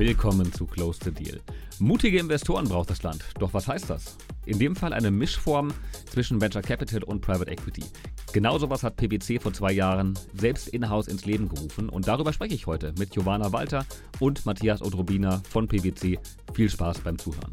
[0.00, 1.42] Willkommen zu Close the Deal.
[1.78, 3.22] Mutige Investoren braucht das Land.
[3.38, 4.16] Doch was heißt das?
[4.46, 5.74] In dem Fall eine Mischform
[6.10, 7.84] zwischen Venture Capital und Private Equity.
[8.32, 12.54] Genau sowas hat PwC vor zwei Jahren selbst in-house ins Leben gerufen und darüber spreche
[12.54, 13.84] ich heute mit Giovanna Walter
[14.20, 16.18] und Matthias Odrobina von PwC.
[16.54, 17.52] Viel Spaß beim Zuhören.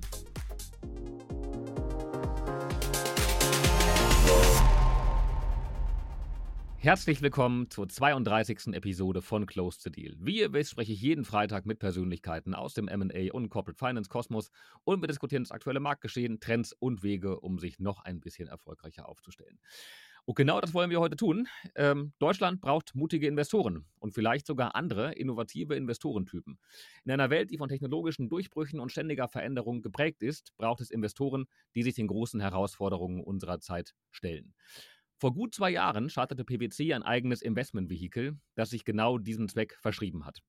[6.88, 8.68] Herzlich willkommen zur 32.
[8.68, 10.16] Episode von Close the Deal.
[10.22, 14.10] Wie ihr wisst, spreche ich jeden Freitag mit Persönlichkeiten aus dem MA und Corporate Finance
[14.10, 14.52] Kosmos
[14.86, 19.10] und wir diskutieren das aktuelle Marktgeschehen, Trends und Wege, um sich noch ein bisschen erfolgreicher
[19.10, 19.60] aufzustellen.
[20.24, 21.50] Und genau das wollen wir heute tun.
[21.76, 26.58] Ähm, Deutschland braucht mutige Investoren und vielleicht sogar andere innovative Investorentypen.
[27.04, 31.48] In einer Welt, die von technologischen Durchbrüchen und ständiger Veränderung geprägt ist, braucht es Investoren,
[31.76, 34.54] die sich den großen Herausforderungen unserer Zeit stellen.
[35.20, 40.26] Vor gut zwei Jahren startete PwC ein eigenes Investmentvehikel, das sich genau diesem Zweck verschrieben
[40.26, 40.42] hat.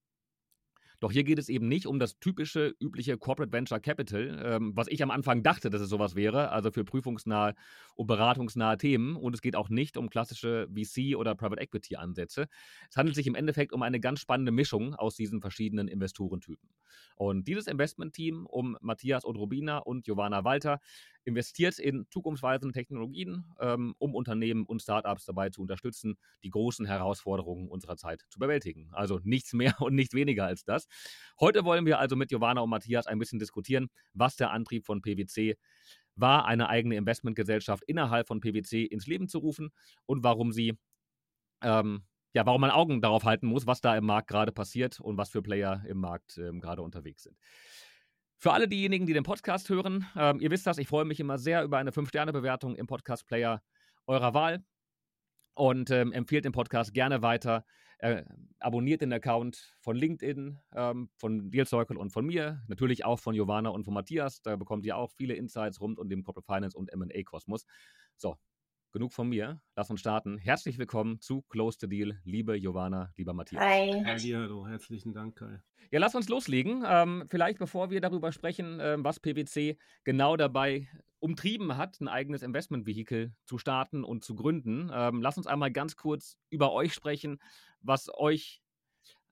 [1.01, 4.89] Doch hier geht es eben nicht um das typische, übliche Corporate Venture Capital, ähm, was
[4.89, 7.55] ich am Anfang dachte, dass es sowas wäre, also für prüfungsnahe
[7.95, 9.15] und beratungsnahe Themen.
[9.15, 12.49] Und es geht auch nicht um klassische VC- oder Private Equity-Ansätze.
[12.91, 16.69] Es handelt sich im Endeffekt um eine ganz spannende Mischung aus diesen verschiedenen Investorentypen.
[17.15, 20.81] Und dieses Investmentteam um Matthias Odrobina und Giovanna Walter
[21.29, 27.69] investiert in zukunftsweisende Technologien, ähm, um Unternehmen und Startups dabei zu unterstützen, die großen Herausforderungen
[27.69, 28.89] unserer Zeit zu bewältigen.
[28.93, 30.89] Also nichts mehr und nicht weniger als das.
[31.39, 35.03] Heute wollen wir also mit Giovanna und Matthias ein bisschen diskutieren, was der Antrieb von
[35.03, 35.57] PwC
[36.17, 39.71] war, eine eigene Investmentgesellschaft innerhalb von PwC ins Leben zu rufen
[40.07, 40.77] und warum sie
[41.63, 42.03] ähm,
[42.35, 45.31] ja, warum man Augen darauf halten muss, was da im Markt gerade passiert und was
[45.31, 47.37] für Player im Markt ähm, gerade unterwegs sind.
[48.41, 51.39] Für alle diejenigen, die den Podcast hören, ähm, ihr wisst das, ich freue mich immer
[51.39, 53.61] sehr über eine 5-Sterne-Bewertung im Podcast-Player
[54.07, 54.65] eurer Wahl
[55.55, 57.65] und ähm, empfehlt den Podcast gerne weiter.
[57.99, 58.23] Äh,
[58.61, 63.71] abonniert den Account von LinkedIn, ähm, von Deal und von mir, natürlich auch von Giovanna
[63.71, 64.41] und von Matthias.
[64.41, 67.67] Da bekommt ihr auch viele Insights rund um den Corporate Finance und M&A-Kosmos.
[68.17, 68.37] So,
[68.93, 69.61] genug von mir.
[69.77, 70.39] Lass uns starten.
[70.39, 73.63] Herzlich willkommen zu Close the Deal, liebe Giovanna, lieber Matthias.
[73.63, 74.03] Hi.
[74.05, 75.61] Hallo, herzlichen Dank, Kai.
[75.91, 76.85] Ja, lass uns loslegen.
[76.87, 80.89] Ähm, vielleicht bevor wir darüber sprechen, äh, was PwC genau dabei
[81.19, 84.91] umtrieben hat, ein eigenes Investmentvehikel zu starten und zu gründen.
[84.93, 87.39] Ähm, lass uns einmal ganz kurz über euch sprechen,
[87.81, 88.63] was euch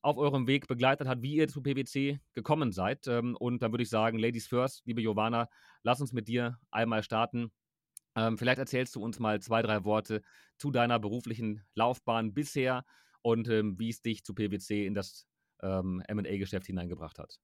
[0.02, 3.06] auf eurem Weg begleitet hat, wie ihr zu PwC gekommen seid.
[3.06, 5.48] Ähm, und dann würde ich sagen, Ladies first, liebe Giovanna,
[5.82, 7.50] lass uns mit dir einmal starten.
[8.16, 10.22] Ähm, vielleicht erzählst du uns mal zwei, drei Worte
[10.58, 12.84] zu deiner beruflichen Laufbahn bisher
[13.22, 15.26] und ähm, wie es dich zu PwC in das
[15.62, 17.38] ähm, MA-Geschäft hineingebracht hat.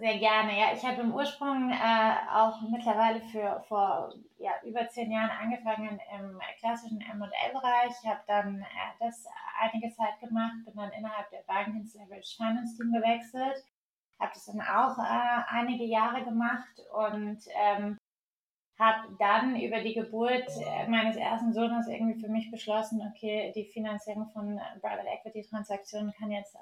[0.00, 0.56] Sehr gerne.
[0.56, 5.98] Ja, ich habe im Ursprung äh, auch mittlerweile für vor ja, über zehn Jahren angefangen
[6.16, 7.92] im klassischen M&A-Bereich.
[8.02, 8.64] Ich habe dann äh,
[9.00, 9.26] das
[9.60, 13.64] einige Zeit gemacht, bin dann innerhalb der Bank ins Leverage Finance Team gewechselt,
[14.20, 17.97] habe das dann auch äh, einige Jahre gemacht und ähm,
[18.78, 23.64] habe dann über die Geburt äh, meines ersten Sohnes irgendwie für mich beschlossen, okay, die
[23.64, 26.56] Finanzierung von Private Equity Transaktionen kann jetzt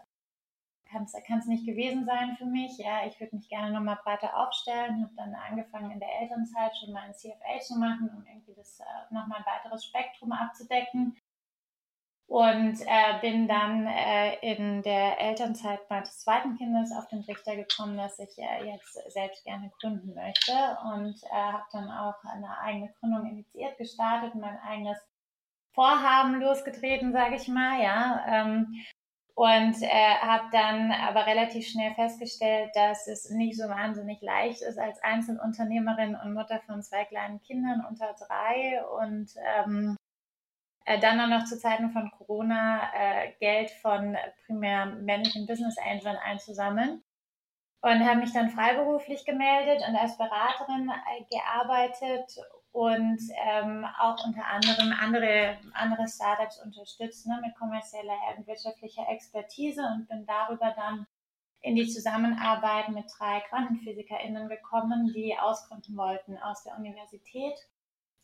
[0.88, 2.78] kann es nicht gewesen sein für mich.
[2.78, 5.02] Ja, ich würde mich gerne nochmal breiter aufstellen.
[5.02, 8.80] Habe dann angefangen in der Elternzeit schon mal ein CFA zu machen, um irgendwie das
[8.80, 11.16] äh, nochmal ein weiteres Spektrum abzudecken.
[12.28, 17.96] Und äh, bin dann äh, in der Elternzeit meines zweiten Kindes auf den Trichter gekommen,
[17.96, 20.52] dass ich äh, jetzt selbst gerne gründen möchte
[20.92, 24.98] und äh, habe dann auch eine eigene Gründung initiiert, gestartet, mein eigenes
[25.72, 28.24] Vorhaben losgetreten, sage ich mal, ja.
[28.28, 28.74] Ähm,
[29.36, 34.78] und äh, habe dann aber relativ schnell festgestellt, dass es nicht so wahnsinnig leicht ist
[34.78, 40.05] als Einzelunternehmerin und Mutter von zwei kleinen Kindern unter drei und ähm, äh,
[41.00, 44.16] dann auch noch zu Zeiten von Corona äh, Geld von
[44.46, 47.02] primär männlichen Business Angeln einzusammeln.
[47.82, 52.36] Und habe mich dann freiberuflich gemeldet und als Beraterin äh, gearbeitet
[52.72, 59.82] und ähm, auch unter anderem andere, andere Startups unterstützt ne, mit kommerzieller und wirtschaftlicher Expertise
[59.82, 61.06] und bin darüber dann
[61.60, 67.54] in die Zusammenarbeit mit drei QuantenphysikerInnen gekommen, die ausgründen wollten aus der Universität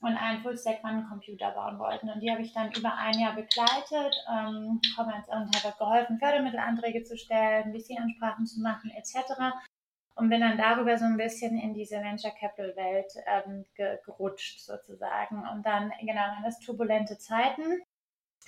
[0.03, 2.11] und einen Full-Stack-Quantencomputer bauen wollten.
[2.11, 7.17] Und die habe ich dann über ein Jahr begleitet ähm, und habe geholfen, Fördermittelanträge zu
[7.17, 9.55] stellen, VC-Ansprachen zu machen etc
[10.15, 14.61] und bin dann darüber so ein bisschen in diese Venture Capital Welt ähm, ge gerutscht
[14.61, 15.47] sozusagen.
[15.49, 17.81] Und dann, genau, waren das turbulente Zeiten.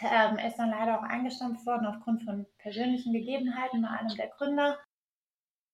[0.00, 4.78] Ähm, ist dann leider auch eingestampft worden aufgrund von persönlichen Gegebenheiten bei einem der Gründer.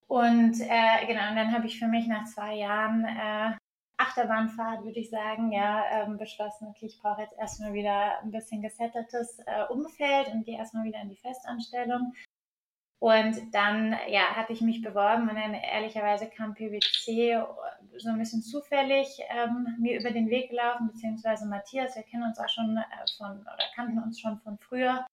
[0.07, 3.57] Und äh, genau, und dann habe ich für mich nach zwei Jahren äh,
[4.01, 8.63] Achterbahnfahrt, würde ich sagen, ja, ähm, beschlossen, okay, ich brauche jetzt erstmal wieder ein bisschen
[8.63, 12.15] gesettetes äh, Umfeld und gehe erstmal wieder in die Festanstellung
[13.01, 17.43] Und dann ja, hatte ich mich beworben und dann ehrlicherweise kam PwC
[17.97, 22.39] so ein bisschen zufällig ähm, mir über den Weg gelaufen, beziehungsweise Matthias, wir kennen uns
[22.39, 22.83] auch schon äh,
[23.17, 25.07] von oder kannten uns schon von früher.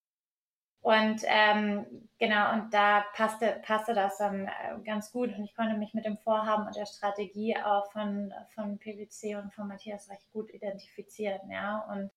[0.87, 1.85] Und ähm,
[2.17, 6.05] genau, und da passte, passte das dann äh, ganz gut und ich konnte mich mit
[6.05, 11.51] dem Vorhaben und der Strategie auch von, von PwC und von Matthias recht gut identifizieren,
[11.51, 11.79] ja.
[11.91, 12.09] Und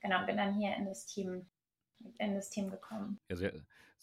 [0.00, 1.46] genau, bin dann hier in das Team,
[2.16, 3.20] in das Team gekommen.
[3.28, 3.52] Ja, sehr,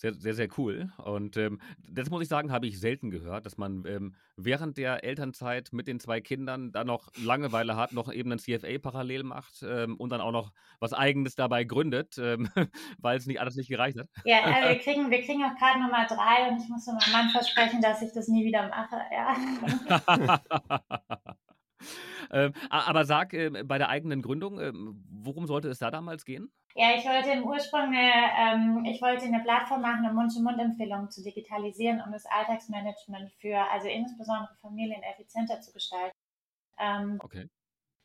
[0.04, 0.92] sehr, sehr, sehr cool.
[0.98, 5.04] Und ähm, das muss ich sagen, habe ich selten gehört, dass man ähm, während der
[5.06, 9.64] Elternzeit mit den zwei Kindern dann noch Langeweile hat, noch eben ein CFA parallel macht
[9.64, 12.50] ähm, und dann auch noch was Eigenes dabei gründet, ähm,
[12.98, 14.10] weil es nicht alles nicht gereicht hat.
[14.26, 17.30] Ja, also wir kriegen, wir kriegen auch gerade Nummer drei und ich muss meinem Mann
[17.30, 18.98] versprechen, dass ich das nie wieder mache.
[19.10, 20.42] Ja.
[22.32, 26.50] Ähm, aber sag äh, bei der eigenen Gründung, äh, worum sollte es da damals gehen?
[26.76, 31.22] Ja, ich wollte im Ursprung eine, ähm, ich wollte eine Plattform machen, um Mund-zu-Mund-Empfehlungen zu
[31.22, 36.18] digitalisieren, um das Alltagsmanagement für, also insbesondere Familien effizienter zu gestalten.
[36.80, 37.48] Ähm, okay.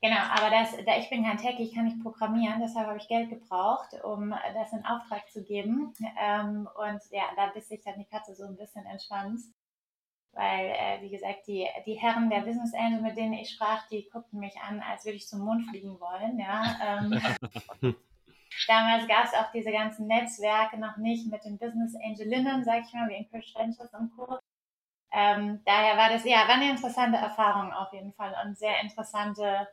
[0.01, 3.09] Genau, aber das, da ich bin kein Tech, ich kann nicht programmieren, deshalb habe ich
[3.09, 5.93] Geld gebraucht, um das in Auftrag zu geben.
[6.21, 9.41] Ähm, und ja, da biss sich dann die Katze so ein bisschen entspannt
[10.33, 14.09] weil, äh, wie gesagt, die, die Herren der Business Angel, mit denen ich sprach, die
[14.09, 16.39] guckten mich an, als würde ich zum Mond fliegen wollen.
[16.39, 17.01] Ja.
[17.83, 17.95] Ähm,
[18.67, 22.93] damals gab es auch diese ganzen Netzwerke noch nicht mit den Business Angelinnen, sag ich
[22.93, 24.39] mal, wie in Chris Ventures und Co.
[25.13, 29.69] Ähm, daher war das, ja, war eine interessante Erfahrung auf jeden Fall und sehr interessante,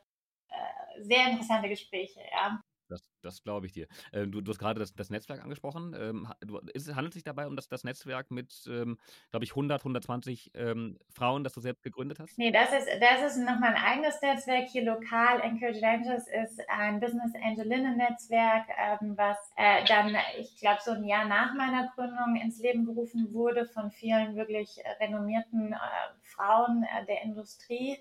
[0.49, 2.61] äh, sehr interessante Gespräche, ja.
[2.87, 3.87] Das, das glaube ich dir.
[4.13, 5.95] Ähm, du, du, hast gerade das, das, Netzwerk angesprochen.
[5.97, 6.27] Ähm,
[6.73, 8.97] ist, handelt es sich dabei um das, das Netzwerk mit, ähm,
[9.31, 12.37] glaube ich, 100, 120 ähm, Frauen, das du selbst gegründet hast?
[12.37, 15.41] Nee, das ist, das ist nochmal ein eigenes Netzwerk hier lokal.
[15.41, 21.25] Encourage Ventures ist ein Business Angelinnen-Netzwerk, ähm, was äh, dann, ich glaube, so ein Jahr
[21.25, 25.77] nach meiner Gründung ins Leben gerufen wurde von vielen wirklich renommierten äh,
[26.21, 27.97] Frauen äh, der Industrie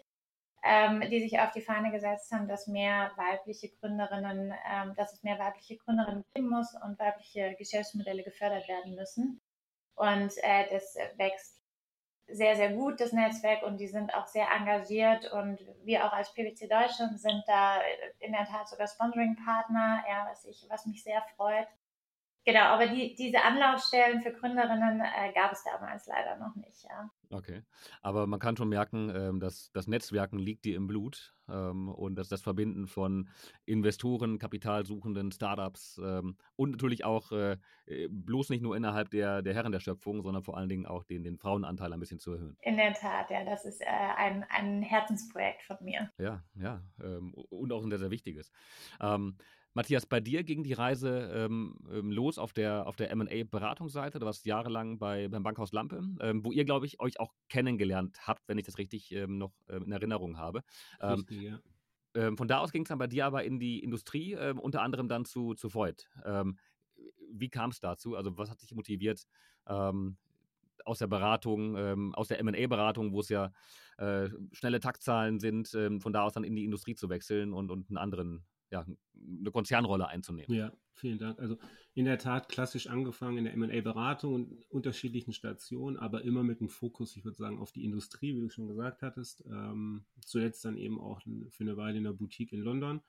[0.65, 5.23] ähm, die sich auf die Fahne gesetzt haben, dass mehr weibliche Gründerinnen, ähm, dass es
[5.23, 9.43] mehr weibliche Gründerinnen geben muss und weibliche Geschäftsmodelle gefördert werden müssen.
[9.95, 11.61] Und äh, das wächst
[12.27, 15.31] sehr, sehr gut, das Netzwerk, und die sind auch sehr engagiert.
[15.33, 17.81] Und wir auch als PwC Deutschland sind da
[18.19, 21.69] in der Tat sogar Sponsoring-Partner, ja, was, ich, was mich sehr freut.
[22.45, 27.11] Genau, aber die, diese Anlaufstellen für Gründerinnen äh, gab es damals leider noch nicht, ja.
[27.31, 27.63] Okay.
[28.03, 32.17] Aber man kann schon merken, ähm, dass das Netzwerken liegt dir im Blut ähm, und
[32.17, 33.31] dass das Verbinden von
[33.65, 37.57] Investoren, Kapitalsuchenden, Startups ähm, und natürlich auch äh,
[37.87, 41.03] äh, bloß nicht nur innerhalb der, der Herren der Schöpfung, sondern vor allen Dingen auch
[41.03, 42.57] den, den Frauenanteil ein bisschen zu erhöhen.
[42.61, 46.11] In der Tat, ja, das ist äh, ein, ein Herzensprojekt von mir.
[46.19, 46.83] Ja, ja.
[47.03, 48.53] Ähm, und auch ein sehr, sehr wichtiges.
[49.75, 54.19] Ähm, Matthias, bei dir ging die Reise ähm, ähm los auf der, auf der MA-Beratungsseite.
[54.19, 58.19] Du warst jahrelang bei, beim Bankhaus Lampe, ähm, wo ihr, glaube ich, euch auch kennengelernt
[58.27, 60.63] habt, wenn ich das richtig ähm, noch ähm, in Erinnerung habe.
[61.01, 62.37] Ähm, richtig, ja.
[62.37, 65.25] von da aus ging es dann bei dir aber in die Industrie, unter anderem dann
[65.25, 66.09] zu, zu Voigt.
[67.33, 68.15] wie kam es dazu?
[68.15, 69.27] Also, was hat dich motiviert,
[69.65, 73.51] aus der Beratung, aus der MA-Beratung, wo es ja
[73.99, 75.69] äh, schnelle Taktzahlen sind,
[75.99, 78.87] von da aus dann in die Industrie zu wechseln und, und einen anderen ja,
[79.39, 80.53] eine Konzernrolle einzunehmen.
[80.55, 81.39] Ja, vielen Dank.
[81.39, 81.59] Also
[81.95, 86.69] in der Tat klassisch angefangen in der M&A-Beratung und unterschiedlichen Stationen, aber immer mit dem
[86.69, 89.45] Fokus, ich würde sagen, auf die Industrie, wie du schon gesagt hattest.
[89.47, 93.01] Ähm, zuletzt dann eben auch für eine Weile in der Boutique in London.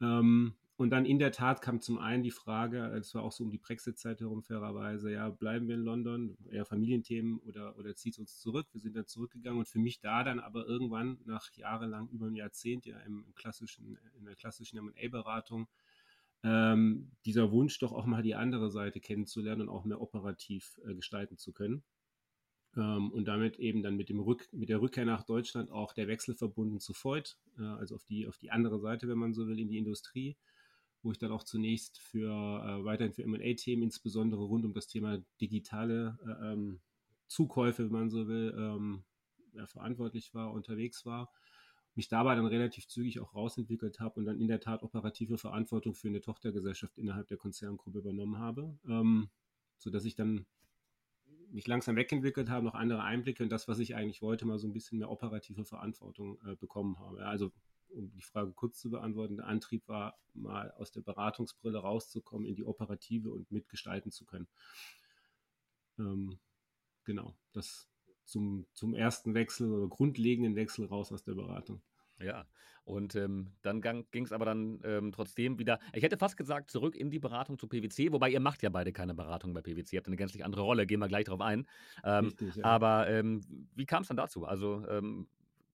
[0.00, 3.44] Ähm, und dann in der Tat kam zum einen die Frage, es war auch so
[3.44, 8.14] um die Brexit-Zeit herum fairerweise, ja, bleiben wir in London, eher Familienthemen oder, oder zieht
[8.14, 8.66] es uns zurück?
[8.72, 12.34] Wir sind dann zurückgegangen und für mich da dann aber irgendwann nach jahrelang, über ein
[12.34, 15.68] Jahrzehnt ja im, im klassischen, in der klassischen M&A-Beratung,
[16.42, 20.94] ähm, dieser Wunsch doch auch mal die andere Seite kennenzulernen und auch mehr operativ äh,
[20.94, 21.84] gestalten zu können.
[22.76, 26.08] Ähm, und damit eben dann mit, dem Rück, mit der Rückkehr nach Deutschland auch der
[26.08, 29.46] Wechsel verbunden zu Voigt, äh, also auf die, auf die andere Seite, wenn man so
[29.46, 30.36] will, in die Industrie
[31.04, 35.22] wo ich dann auch zunächst für äh, weiterhin für MA-Themen, insbesondere rund um das Thema
[35.40, 36.80] digitale äh, ähm,
[37.28, 39.04] Zukäufe, wenn man so will, ähm,
[39.52, 41.30] ja, verantwortlich war, unterwegs war.
[41.94, 45.94] Mich dabei dann relativ zügig auch rausentwickelt habe und dann in der Tat operative Verantwortung
[45.94, 49.28] für eine Tochtergesellschaft innerhalb der Konzerngruppe übernommen habe, ähm,
[49.78, 50.46] sodass ich dann
[51.50, 54.66] mich langsam wegentwickelt habe, noch andere Einblicke und das, was ich eigentlich wollte, mal so
[54.66, 57.24] ein bisschen mehr operative Verantwortung äh, bekommen habe.
[57.26, 57.52] Also
[57.94, 62.54] um die Frage kurz zu beantworten, der Antrieb war, mal aus der Beratungsbrille rauszukommen, in
[62.54, 64.48] die operative und mitgestalten zu können.
[65.98, 66.38] Ähm,
[67.04, 67.88] genau, das
[68.24, 71.82] zum, zum ersten Wechsel oder grundlegenden Wechsel raus aus der Beratung.
[72.20, 72.46] Ja,
[72.84, 76.94] und ähm, dann ging es aber dann ähm, trotzdem wieder, ich hätte fast gesagt, zurück
[76.94, 79.98] in die Beratung zu PwC, wobei ihr macht ja beide keine Beratung bei PwC, ihr
[79.98, 81.66] habt eine gänzlich andere Rolle, gehen wir gleich darauf ein.
[82.04, 82.64] Ähm, Richtig, ja.
[82.64, 83.42] Aber ähm,
[83.74, 84.44] wie kam es dann dazu?
[84.44, 85.26] Also ähm,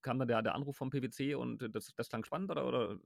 [0.03, 2.99] kam dann der, der Anruf vom PwC und das, das klang spannend oder, oder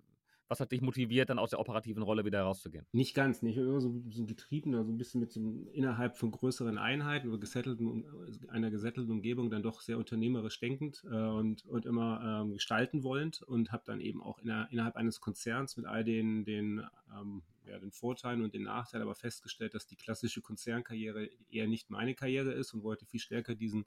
[0.48, 2.86] was hat dich motiviert, dann aus der operativen Rolle wieder herauszugehen?
[2.92, 5.40] Nicht ganz, nicht immer so, so getrieben, also ein bisschen mit so
[5.72, 8.04] innerhalb von größeren Einheiten oder gesettelten,
[8.48, 13.42] einer gesettelten Umgebung dann doch sehr unternehmerisch denkend äh, und, und immer ähm, gestalten wollend
[13.42, 16.84] und habe dann eben auch in der, innerhalb eines Konzerns mit all den, den,
[17.18, 21.88] ähm, ja, den Vorteilen und den Nachteilen aber festgestellt, dass die klassische Konzernkarriere eher nicht
[21.88, 23.86] meine Karriere ist und wollte viel stärker diesen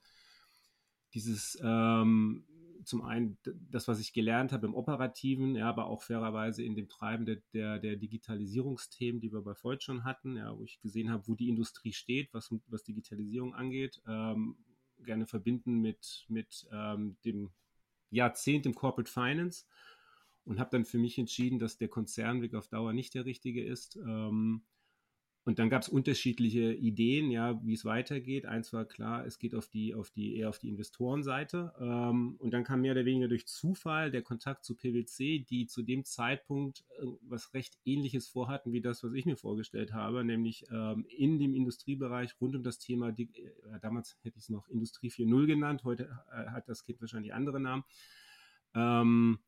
[1.13, 2.43] dieses ähm,
[2.87, 6.87] zum einen das, was ich gelernt habe im Operativen, ja, aber auch fairerweise in dem
[6.87, 11.11] Treiben der, der, der Digitalisierungsthemen, die wir bei Voigt schon hatten, ja, wo ich gesehen
[11.11, 14.57] habe, wo die Industrie steht, was, was Digitalisierung angeht, ähm,
[15.03, 17.51] gerne verbinden mit, mit ähm, dem
[18.09, 19.65] Jahrzehnt im Corporate Finance
[20.45, 23.97] und habe dann für mich entschieden, dass der Konzernweg auf Dauer nicht der richtige ist.
[23.97, 24.63] Ähm,
[25.47, 28.45] und dann gab es unterschiedliche Ideen, ja, wie es weitergeht.
[28.45, 31.73] Eins war klar, es geht auf die, auf die, eher auf die Investorenseite.
[31.79, 35.83] Ähm, und dann kam mehr oder weniger durch Zufall der Kontakt zu PwC, die zu
[35.83, 40.65] dem Zeitpunkt äh, was recht ähnliches vorhatten, wie das, was ich mir vorgestellt habe, nämlich
[40.69, 44.67] ähm, in dem Industriebereich rund um das Thema, die, äh, damals hätte ich es noch
[44.67, 47.85] Industrie 4.0 genannt, heute äh, hat das Kind wahrscheinlich andere Namen.
[48.75, 49.39] Ähm,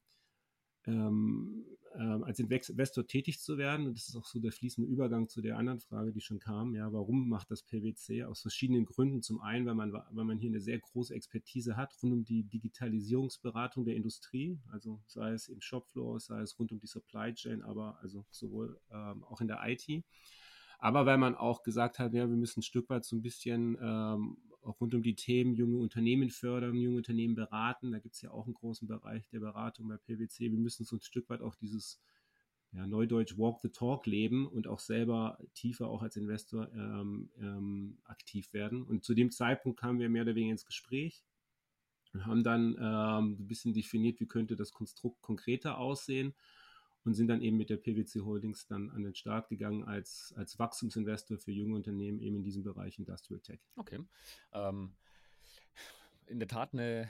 [0.90, 1.66] ähm,
[1.96, 3.88] äh, als Investor tätig zu werden.
[3.88, 6.76] Und das ist auch so der fließende Übergang zu der anderen Frage, die schon kam.
[6.76, 8.24] Ja, warum macht das PwC?
[8.24, 9.22] Aus verschiedenen Gründen.
[9.22, 12.44] Zum einen, weil man, weil man hier eine sehr große Expertise hat rund um die
[12.44, 17.64] Digitalisierungsberatung der Industrie, also sei es im Shopfloor, sei es rund um die Supply Chain,
[17.64, 20.04] aber also sowohl ähm, auch in der IT.
[20.80, 23.78] Aber weil man auch gesagt hat, ja, wir müssen ein Stück weit so ein bisschen
[23.82, 27.92] ähm, auch rund um die Themen junge Unternehmen fördern, junge Unternehmen beraten.
[27.92, 30.52] Da gibt es ja auch einen großen Bereich der Beratung bei PwC.
[30.52, 32.00] Wir müssen so ein Stück weit auch dieses
[32.72, 37.98] ja, Neudeutsch Walk the Talk leben und auch selber tiefer auch als Investor ähm, ähm,
[38.04, 38.84] aktiv werden.
[38.84, 41.24] Und zu dem Zeitpunkt kamen wir mehr oder weniger ins Gespräch
[42.14, 46.36] und haben dann ähm, ein bisschen definiert, wie könnte das Konstrukt konkreter aussehen
[47.06, 50.60] und sind dann eben mit der PwC Holdings dann an den Start gegangen als, als
[50.60, 53.60] Wachstumsinvestor für junge Unternehmen eben in diesem Bereich Industrial Tech.
[53.76, 54.00] Okay.
[54.54, 54.96] Ähm,
[56.28, 57.10] in der Tat eine,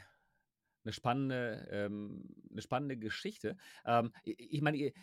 [0.84, 3.58] eine spannende, ähm, eine spannende Geschichte.
[3.86, 4.94] Ähm, ich, ich meine, ihr,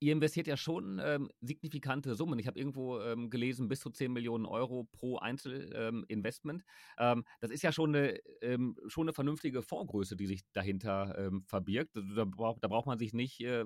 [0.00, 2.38] Ihr investiert ja schon ähm, signifikante Summen.
[2.38, 6.62] Ich habe irgendwo ähm, gelesen, bis zu 10 Millionen Euro pro Einzelinvestment.
[6.98, 11.16] Ähm, ähm, das ist ja schon eine, ähm, schon eine vernünftige Fondsgröße, die sich dahinter
[11.18, 11.96] ähm, verbirgt.
[11.96, 13.64] Da, da, braucht man sich nicht äh,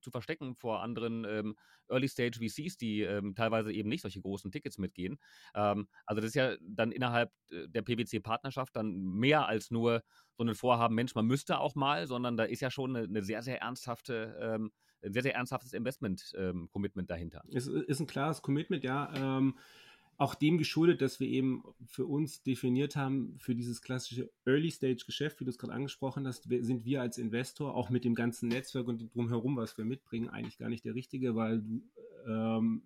[0.00, 1.24] zu verstecken vor anderen
[1.88, 5.18] Early-Stage VCs, die teilweise eben nicht solche großen Tickets mitgehen.
[5.52, 10.02] also das ist ja dann innerhalb äh, der PwC-Partnerschaft dann mehr als nur
[10.36, 13.22] so ein Vorhaben, Mensch, man müsste auch mal, sondern da ist ja schon eine, eine
[13.22, 14.70] sehr, sehr ernsthafte
[15.02, 17.42] ein sehr, sehr ernsthaftes Investment-Commitment ähm, dahinter.
[17.52, 19.38] Es ist ein klares Commitment, ja.
[19.38, 19.54] Ähm,
[20.18, 25.44] auch dem geschuldet, dass wir eben für uns definiert haben, für dieses klassische Early-Stage-Geschäft, wie
[25.44, 29.14] du es gerade angesprochen hast, sind wir als Investor auch mit dem ganzen Netzwerk und
[29.14, 31.82] drumherum, was wir mitbringen, eigentlich gar nicht der Richtige, weil du
[32.26, 32.82] ähm,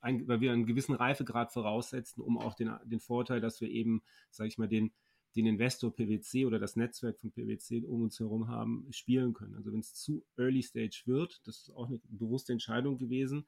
[0.00, 4.02] ein, weil wir einen gewissen Reifegrad voraussetzen, um auch den, den Vorteil, dass wir eben,
[4.30, 4.92] sage ich mal, den
[5.36, 9.54] den Investor PwC oder das Netzwerk von PwC um uns herum haben, spielen können.
[9.54, 13.46] Also wenn es zu Early Stage wird, das ist auch eine bewusste Entscheidung gewesen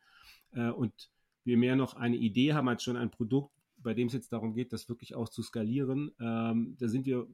[0.52, 1.11] äh, und
[1.45, 4.54] wir mehr noch eine Idee haben als schon ein Produkt, bei dem es jetzt darum
[4.54, 7.26] geht, das wirklich auch zu skalieren, ähm, da sind wir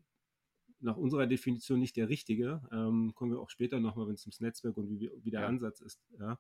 [0.81, 2.63] nach unserer Definition nicht der Richtige.
[2.71, 5.47] Ähm, kommen wir auch später nochmal, wenn es ums Netzwerk und wie, wie der ja.
[5.47, 6.01] Ansatz ist.
[6.21, 6.39] Ja.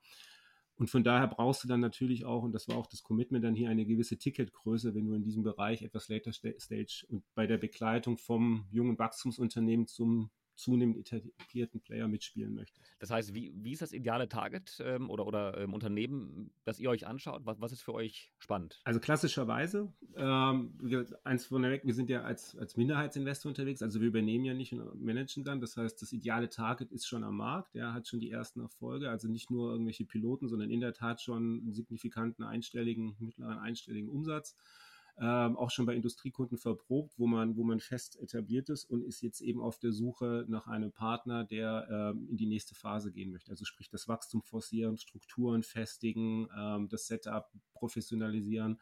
[0.76, 3.54] Und von daher brauchst du dann natürlich auch, und das war auch das Commitment dann
[3.54, 7.58] hier, eine gewisse Ticketgröße, wenn du in diesem Bereich etwas later stage und bei der
[7.58, 12.80] Begleitung vom jungen Wachstumsunternehmen zum zunehmend etablierten Player mitspielen möchte.
[12.98, 16.90] Das heißt, wie, wie ist das ideale Target ähm, oder, oder ähm, Unternehmen, das ihr
[16.90, 17.42] euch anschaut?
[17.44, 18.80] Was, was ist für euch spannend?
[18.84, 20.78] Also klassischerweise, ähm,
[21.24, 25.02] eins vorneweg, wir sind ja als, als Minderheitsinvestor unterwegs, also wir übernehmen ja nicht und
[25.02, 25.60] managen dann.
[25.60, 29.10] Das heißt, das ideale Target ist schon am Markt, der hat schon die ersten Erfolge,
[29.10, 34.08] also nicht nur irgendwelche Piloten, sondern in der Tat schon einen signifikanten einstelligen, mittleren einstelligen
[34.08, 34.56] Umsatz
[35.18, 39.22] ähm, auch schon bei Industriekunden verprobt, wo man, wo man fest etabliert ist und ist
[39.22, 43.30] jetzt eben auf der Suche nach einem Partner, der ähm, in die nächste Phase gehen
[43.30, 43.50] möchte.
[43.50, 48.80] Also sprich das Wachstum forcieren, Strukturen festigen, ähm, das Setup professionalisieren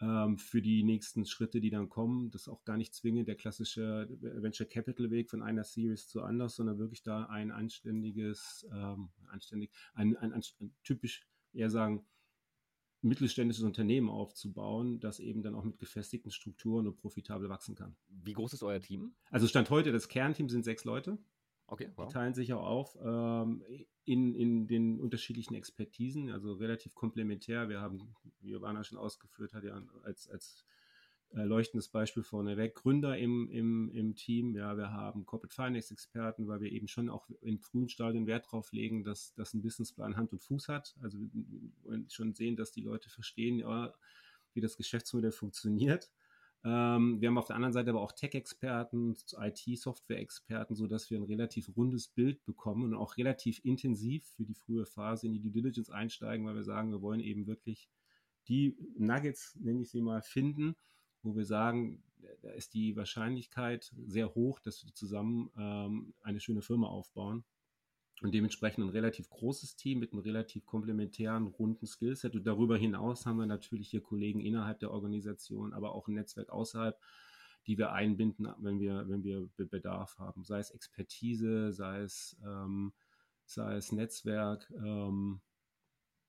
[0.00, 2.32] ähm, für die nächsten Schritte, die dann kommen.
[2.32, 6.22] Das ist auch gar nicht zwingend der klassische Venture Capital Weg von einer Series zu
[6.22, 12.04] anders, sondern wirklich da ein anständiges, ähm, anständig, ein, ein, ein, ein typisch eher sagen,
[13.02, 17.96] mittelständisches Unternehmen aufzubauen, das eben dann auch mit gefestigten Strukturen und profitabel wachsen kann.
[18.08, 19.14] Wie groß ist euer Team?
[19.30, 21.18] Also Stand heute, das Kernteam sind sechs Leute.
[21.66, 22.06] Okay, wow.
[22.06, 23.64] Die teilen sich auch auf ähm,
[24.04, 27.68] in, in den unterschiedlichen Expertisen, also relativ komplementär.
[27.68, 30.64] Wir haben, wie Giovanna schon ausgeführt hat, ja als, als
[31.32, 34.54] leuchtendes Beispiel vorneweg, Gründer im, im, im Team.
[34.54, 38.46] Ja, wir haben Corporate Finance Experten, weil wir eben schon auch in frühen Stadien Wert
[38.46, 40.94] darauf legen, dass, dass ein Businessplan Hand und Fuß hat.
[41.02, 41.18] Also
[42.08, 43.94] schon sehen, dass die Leute verstehen, ja,
[44.52, 46.10] wie das Geschäftsmodell funktioniert.
[46.64, 51.74] Ähm, wir haben auf der anderen Seite aber auch Tech-Experten, IT-Software-Experten, sodass wir ein relativ
[51.76, 55.90] rundes Bild bekommen und auch relativ intensiv für die frühe Phase in die Due Diligence
[55.90, 57.88] einsteigen, weil wir sagen, wir wollen eben wirklich
[58.48, 60.76] die Nuggets, nenne ich sie mal, finden,
[61.22, 62.02] wo wir sagen,
[62.42, 67.44] da ist die Wahrscheinlichkeit sehr hoch, dass wir zusammen ähm, eine schöne Firma aufbauen.
[68.20, 72.36] Und dementsprechend ein relativ großes Team mit einem relativ komplementären, runden Skillset.
[72.36, 76.50] Und darüber hinaus haben wir natürlich hier Kollegen innerhalb der Organisation, aber auch ein Netzwerk
[76.50, 76.96] außerhalb,
[77.66, 80.44] die wir einbinden, wenn wir, wenn wir Bedarf haben.
[80.44, 82.92] Sei es Expertise, sei es, ähm,
[83.44, 85.40] sei es Netzwerk, ähm,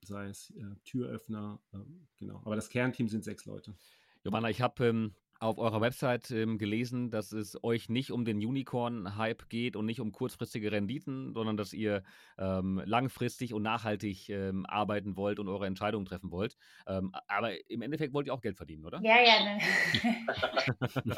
[0.04, 1.78] sei es äh, Türöffner, äh,
[2.18, 2.42] genau.
[2.44, 3.76] Aber das Kernteam sind sechs Leute.
[4.24, 8.38] Johanna, ich habe ähm, auf eurer Website ähm, gelesen, dass es euch nicht um den
[8.38, 12.04] Unicorn-Hype geht und nicht um kurzfristige Renditen, sondern dass ihr
[12.38, 16.56] ähm, langfristig und nachhaltig ähm, arbeiten wollt und eure Entscheidungen treffen wollt.
[16.88, 19.02] Ähm, aber im Endeffekt wollt ihr auch Geld verdienen, oder?
[19.04, 19.60] Ja, ja, ne.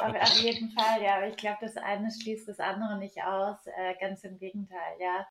[0.00, 1.18] auf jeden Fall, ja.
[1.18, 3.58] Aber ich glaube, das eine schließt das andere nicht aus.
[3.66, 5.24] Äh, ganz im Gegenteil, ja.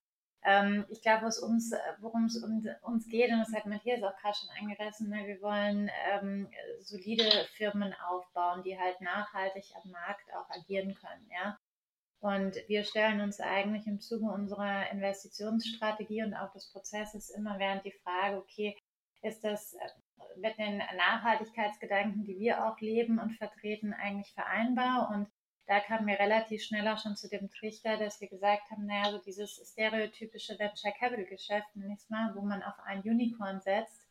[0.44, 2.42] Ähm, ich glaube, uns, worum es
[2.82, 6.48] uns geht, und das hat Matthias auch gerade schon angerissen, ne, wir wollen ähm,
[6.80, 11.58] solide Firmen aufbauen, die halt nachhaltig am Markt auch agieren können, ja.
[12.20, 17.84] Und wir stellen uns eigentlich im Zuge unserer Investitionsstrategie und auch des Prozesses immer während
[17.84, 18.76] die Frage, okay,
[19.22, 19.88] ist das äh,
[20.36, 25.10] mit den Nachhaltigkeitsgedanken, die wir auch leben und vertreten, eigentlich vereinbar?
[25.10, 25.28] Und
[25.66, 29.10] da kamen wir relativ schnell auch schon zu dem Trichter, dass wir gesagt haben, naja,
[29.10, 34.06] so dieses stereotypische Venture Capital Geschäft, nächstes Mal, wo man auf ein Unicorn setzt,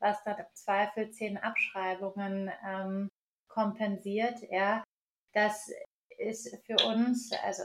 [0.00, 3.08] was dann im Zweifel zehn Abschreibungen ähm,
[3.48, 4.84] kompensiert, ja,
[5.32, 5.70] das
[6.18, 7.64] ist für uns, also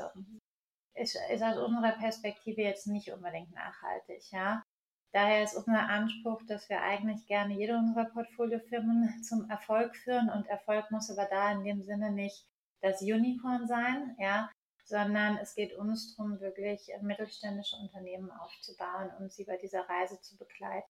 [0.96, 4.64] ist, ist aus unserer Perspektive jetzt nicht unbedingt nachhaltig, ja.
[5.12, 10.48] Daher ist unser Anspruch, dass wir eigentlich gerne jede unserer Portfoliofirmen zum Erfolg führen und
[10.48, 12.48] Erfolg muss aber da in dem Sinne nicht
[12.84, 14.52] das Unicorn sein, ja,
[14.84, 20.38] sondern es geht uns darum, wirklich mittelständische Unternehmen aufzubauen und sie bei dieser Reise zu
[20.38, 20.90] begleiten.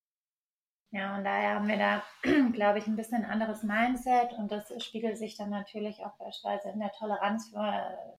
[0.90, 2.04] Ja, und daher haben wir da,
[2.52, 6.80] glaube ich, ein bisschen anderes Mindset und das spiegelt sich dann natürlich auch beispielsweise in
[6.80, 8.18] der Toleranz für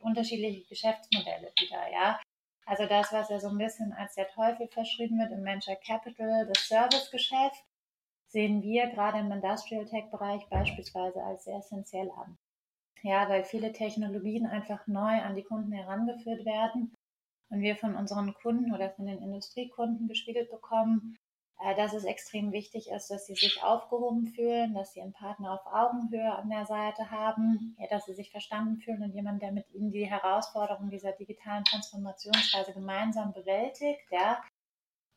[0.00, 2.20] unterschiedliche Geschäftsmodelle wieder, ja.
[2.64, 6.46] Also das, was ja so ein bisschen als der Teufel verschrieben wird im Venture Capital,
[6.46, 7.64] das Servicegeschäft,
[8.28, 12.38] sehen wir gerade im Industrial Tech Bereich beispielsweise als sehr essentiell an.
[13.02, 16.94] Ja, weil viele Technologien einfach neu an die Kunden herangeführt werden
[17.50, 21.16] und wir von unseren Kunden oder von den Industriekunden gespiegelt bekommen,
[21.62, 25.52] äh, dass es extrem wichtig ist, dass sie sich aufgehoben fühlen, dass sie einen Partner
[25.52, 29.52] auf Augenhöhe an der Seite haben, ja, dass sie sich verstanden fühlen und jemand, der
[29.52, 34.42] mit ihnen die Herausforderungen dieser digitalen Transformationsreise gemeinsam bewältigt, ja.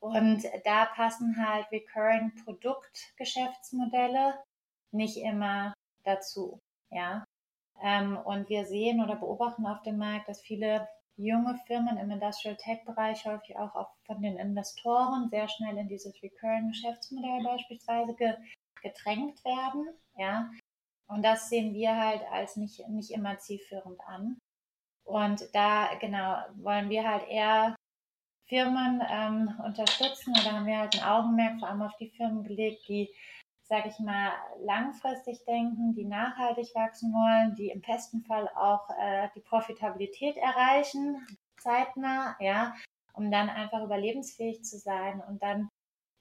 [0.01, 4.37] Und da passen halt recurring Produktgeschäftsmodelle
[4.91, 6.59] nicht immer dazu,
[6.91, 7.23] ja.
[7.81, 12.55] Ähm, und wir sehen oder beobachten auf dem Markt, dass viele junge Firmen im Industrial
[12.55, 18.33] Tech Bereich häufig auch von den Investoren sehr schnell in dieses Recurring Geschäftsmodell beispielsweise ge
[18.81, 19.87] gedrängt werden.
[20.17, 20.51] Ja.
[21.07, 24.37] Und das sehen wir halt als nicht, nicht immer zielführend an.
[25.05, 27.75] Und da, genau, wollen wir halt eher
[28.47, 32.87] Firmen ähm, unterstützen oder haben wir halt ein Augenmerk vor allem auf die Firmen gelegt,
[32.87, 33.09] die
[33.63, 39.29] sage ich mal, langfristig denken, die nachhaltig wachsen wollen, die im besten Fall auch äh,
[39.35, 41.25] die Profitabilität erreichen,
[41.57, 42.75] zeitnah, ja,
[43.13, 45.21] um dann einfach überlebensfähig zu sein.
[45.27, 45.69] Und dann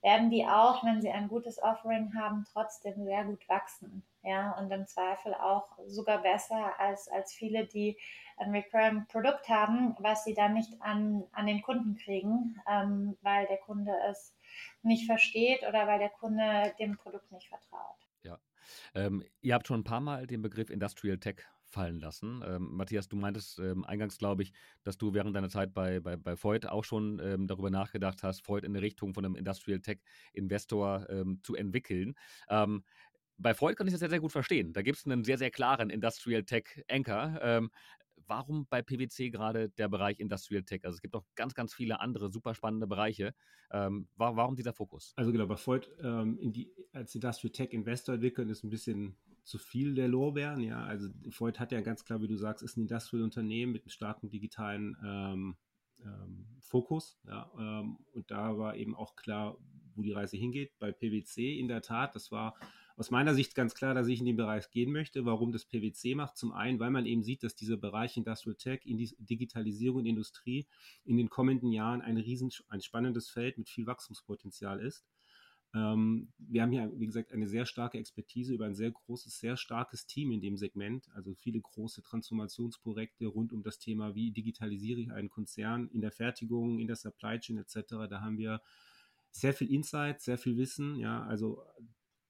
[0.03, 4.05] werden die auch, wenn sie ein gutes Offering haben, trotzdem sehr gut wachsen.
[4.23, 7.99] Ja, und im Zweifel auch sogar besser als, als viele, die
[8.37, 13.47] ein Recurring Produkt haben, was sie dann nicht an, an den Kunden kriegen, ähm, weil
[13.47, 14.37] der Kunde es
[14.83, 17.97] nicht versteht oder weil der Kunde dem Produkt nicht vertraut.
[18.23, 18.39] Ja.
[18.95, 22.43] Ähm, ihr habt schon ein paar Mal den Begriff Industrial Tech fallen lassen.
[22.47, 24.53] Ähm, Matthias, du meintest ähm, eingangs, glaube ich,
[24.85, 28.47] dass du während deiner Zeit bei, bei, bei Voigt auch schon ähm, darüber nachgedacht hast,
[28.47, 29.99] Voigt in der Richtung von einem Industrial Tech
[30.35, 32.15] Investor ähm, zu entwickeln.
[32.49, 32.85] Ähm,
[33.39, 34.73] bei Freud kann ich das sehr, sehr gut verstehen.
[34.73, 37.39] Da gibt es einen sehr, sehr klaren Industrial Tech Anchor.
[38.27, 40.85] Warum bei PwC gerade der Bereich Industrial Tech?
[40.85, 43.35] Also es gibt auch ganz, ganz viele andere super spannende Bereiche.
[43.71, 45.13] Ähm, warum dieser Fokus?
[45.17, 49.17] Also genau, bei Freud ähm, in die, als Industrial Tech Investor entwickeln ist ein bisschen
[49.45, 50.61] zu viel der Lorbeeren.
[50.61, 53.83] Ja, also Freud hat ja ganz klar, wie du sagst, ist ein Industrial Unternehmen mit
[53.83, 55.57] einem starken digitalen ähm,
[56.05, 57.19] ähm, Fokus.
[57.27, 59.57] Ja, ähm, und da war eben auch klar,
[59.95, 60.79] wo die Reise hingeht.
[60.79, 62.55] Bei PwC in der Tat, das war
[62.97, 65.25] aus meiner Sicht ganz klar, dass ich in den Bereich gehen möchte.
[65.25, 66.37] Warum das PwC macht?
[66.37, 70.67] Zum einen, weil man eben sieht, dass dieser Bereich Industrial Tech, Digitalisierung und Industrie
[71.05, 75.05] in den kommenden Jahren ein riesen, ein spannendes Feld mit viel Wachstumspotenzial ist.
[75.75, 79.57] Ähm, wir haben hier, wie gesagt, eine sehr starke Expertise über ein sehr großes, sehr
[79.57, 85.01] starkes Team in dem Segment, also viele große Transformationsprojekte rund um das Thema, wie digitalisiere
[85.01, 88.07] ich einen Konzern in der Fertigung, in der Supply Chain etc.
[88.11, 88.61] Da haben wir
[89.31, 91.63] sehr viel Insight, sehr viel Wissen, ja, also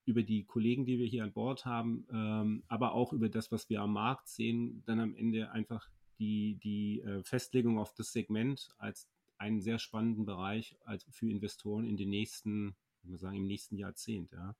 [0.05, 3.69] über die Kollegen, die wir hier an Bord haben, ähm, aber auch über das, was
[3.71, 5.89] wir am Markt sehen, dann am Ende einfach
[6.19, 11.87] die, die äh, Festlegung auf das Segment als einen sehr spannenden Bereich als für Investoren
[11.87, 14.33] in den nächsten ich würde sagen, im nächsten Jahrzehnt.
[14.33, 14.55] Ja.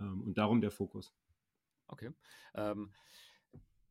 [0.00, 1.12] Ähm, und darum der Fokus.
[1.88, 2.10] Okay.
[2.54, 2.92] Ähm,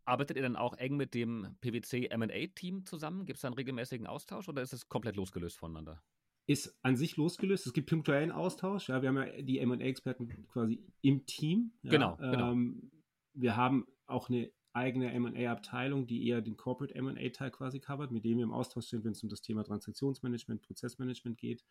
[0.03, 3.25] arbeitet ihr dann auch eng mit dem PwC MA-Team zusammen?
[3.25, 6.01] Gibt es da einen regelmäßigen Austausch oder ist es komplett losgelöst voneinander?
[6.47, 7.65] Ist an sich losgelöst.
[7.65, 8.89] Es gibt punktuellen Austausch.
[8.89, 11.71] Ja, wir haben ja die MA-Experten quasi im Team.
[11.81, 11.91] Ja.
[11.91, 12.15] Genau.
[12.17, 12.51] genau.
[12.51, 12.91] Ähm,
[13.33, 18.37] wir haben auch eine eigene MA-Abteilung, die eher den Corporate MA-Teil quasi covert, mit dem
[18.37, 21.63] wir im Austausch sind, wenn es um das Thema Transaktionsmanagement, Prozessmanagement geht.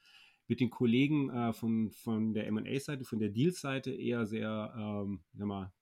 [0.48, 5.46] Mit den Kollegen äh, von, von der MA-Seite, von der Deal-Seite eher sehr, ähm, sag
[5.46, 5.72] mal,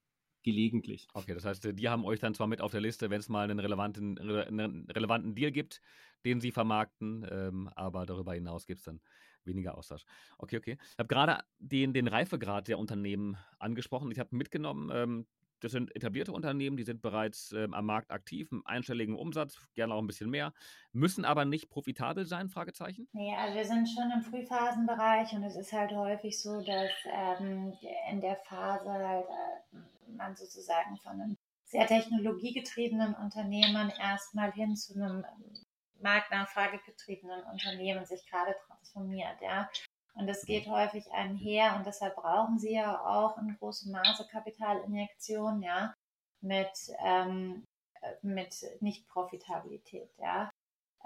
[0.43, 1.07] gelegentlich.
[1.13, 3.49] Okay, das heißt, die haben euch dann zwar mit auf der Liste, wenn es mal
[3.49, 5.81] einen relevanten, einen relevanten Deal gibt,
[6.25, 9.01] den sie vermarkten, ähm, aber darüber hinaus gibt es dann
[9.45, 10.05] weniger Austausch.
[10.37, 10.77] Okay, okay.
[10.91, 14.11] Ich habe gerade den, den Reifegrad der Unternehmen angesprochen.
[14.11, 15.25] Ich habe mitgenommen, ähm,
[15.63, 19.93] das sind etablierte Unternehmen, die sind bereits ähm, am Markt aktiv, einen einstelligen Umsatz, gerne
[19.93, 20.53] auch ein bisschen mehr,
[20.91, 23.07] müssen aber nicht profitabel sein, Fragezeichen?
[23.13, 27.73] Nee, also wir sind schon im Frühphasenbereich und es ist halt häufig so, dass ähm,
[28.11, 29.62] in der Phase halt äh,
[30.23, 35.25] man sozusagen von einem sehr technologiegetriebenen Unternehmen erstmal hin zu einem
[35.99, 39.69] marktnachfragegetriebenen Unternehmen sich gerade transformiert, ja.
[40.15, 45.63] Und das geht häufig einher und deshalb brauchen sie ja auch in großem Maße Kapitalinjektion,
[45.63, 45.93] ja,
[46.41, 46.71] mit,
[47.03, 47.65] ähm,
[48.21, 50.51] mit Nicht-Profitabilität, ja.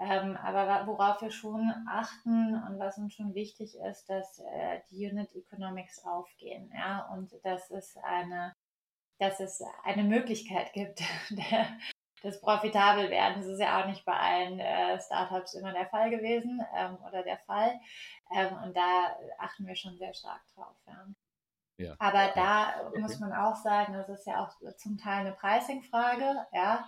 [0.00, 5.10] Ähm, aber worauf wir schon achten und was uns schon wichtig ist, dass äh, die
[5.10, 8.52] Unit Economics aufgehen, ja, und dass es eine,
[9.18, 11.02] dass es eine Möglichkeit gibt,
[12.24, 13.42] des profitabel werden.
[13.42, 17.22] Das ist ja auch nicht bei allen äh, Startups immer der Fall gewesen ähm, oder
[17.22, 17.78] der Fall.
[18.34, 20.76] Ähm, und da achten wir schon sehr stark drauf.
[20.86, 21.06] Ja.
[21.78, 21.94] Ja.
[22.00, 23.00] Aber da okay.
[23.00, 26.84] muss man auch sagen, das ist ja auch zum Teil eine Pricing-Frage, ja.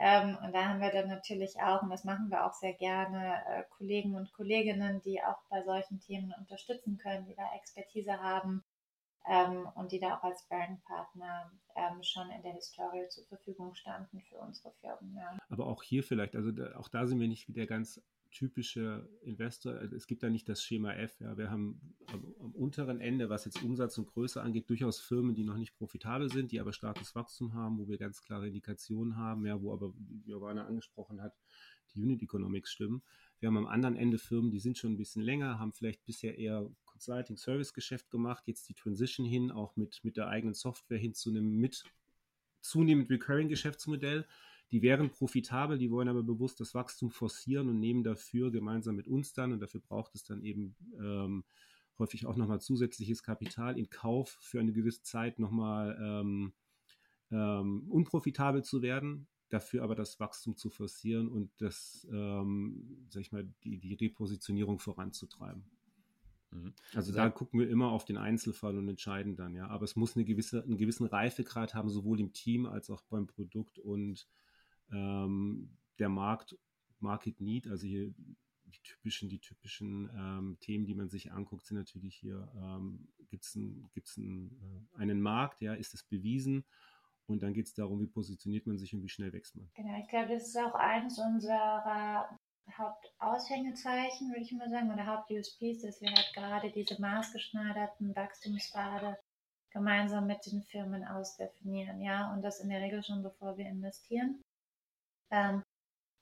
[0.00, 3.42] Ähm, und da haben wir dann natürlich auch, und das machen wir auch sehr gerne,
[3.48, 8.62] äh, Kollegen und Kolleginnen, die auch bei solchen Themen unterstützen können, die da Expertise haben,
[9.26, 14.20] ähm, und die da auch als Sparring-Partner ähm, schon in der Historie zur Verfügung standen
[14.22, 15.16] für unsere Firmen.
[15.16, 15.36] Ja.
[15.48, 19.74] Aber auch hier vielleicht, also da, auch da sind wir nicht wieder ganz typische Investor.
[19.74, 21.18] Also es gibt da nicht das Schema F.
[21.20, 21.36] Ja.
[21.36, 25.44] Wir haben am, am, unteren Ende, was jetzt Umsatz und Größe angeht, durchaus Firmen, die
[25.44, 29.46] noch nicht profitabel sind, die aber starkes Wachstum haben, wo wir ganz klare Indikationen haben,
[29.46, 31.36] ja, wo aber, wie Giovanna angesprochen hat,
[31.94, 33.02] die Unit Economics stimmen.
[33.40, 36.38] Wir haben am anderen Ende Firmen, die sind schon ein bisschen länger, haben vielleicht bisher
[36.38, 40.98] eher Consulting Service Geschäft gemacht, jetzt die Transition hin, auch mit, mit der eigenen Software
[40.98, 41.84] hin zu einem mit
[42.60, 44.26] zunehmend Recurring Geschäftsmodell.
[44.70, 49.08] Die wären profitabel, die wollen aber bewusst das Wachstum forcieren und nehmen dafür gemeinsam mit
[49.08, 51.44] uns dann, und dafür braucht es dann eben ähm,
[51.98, 56.52] häufig auch nochmal zusätzliches Kapital in Kauf für eine gewisse Zeit nochmal ähm,
[57.30, 63.32] ähm, unprofitabel zu werden, dafür aber das Wachstum zu forcieren und das, ähm, sag ich
[63.32, 65.64] mal, die, die Repositionierung voranzutreiben.
[66.50, 66.74] Mhm.
[66.94, 69.68] Also da gucken wir immer auf den Einzelfall und entscheiden dann, ja.
[69.68, 73.26] Aber es muss eine gewisse, einen gewissen Reifegrad haben, sowohl im Team als auch beim
[73.26, 74.26] Produkt und
[74.92, 76.56] ähm, der Markt,
[77.00, 78.12] Market Need, also hier
[78.64, 83.44] die typischen, die typischen ähm, Themen, die man sich anguckt, sind natürlich hier, ähm, gibt
[83.44, 84.50] es ein, gibt's ein,
[84.96, 86.64] äh, einen Markt, ja, ist es bewiesen?
[87.26, 89.70] Und dann geht es darum, wie positioniert man sich und wie schnell wächst man.
[89.74, 92.38] Genau, ich glaube, das ist auch eines unserer
[92.72, 99.18] Hauptaushängezeichen, würde ich mal sagen, oder Haupt-USPs, dass wir halt gerade diese maßgeschneiderten Wachstumspfade
[99.70, 104.42] gemeinsam mit den Firmen ausdefinieren, ja, und das in der Regel schon bevor wir investieren.
[105.30, 105.62] Ähm,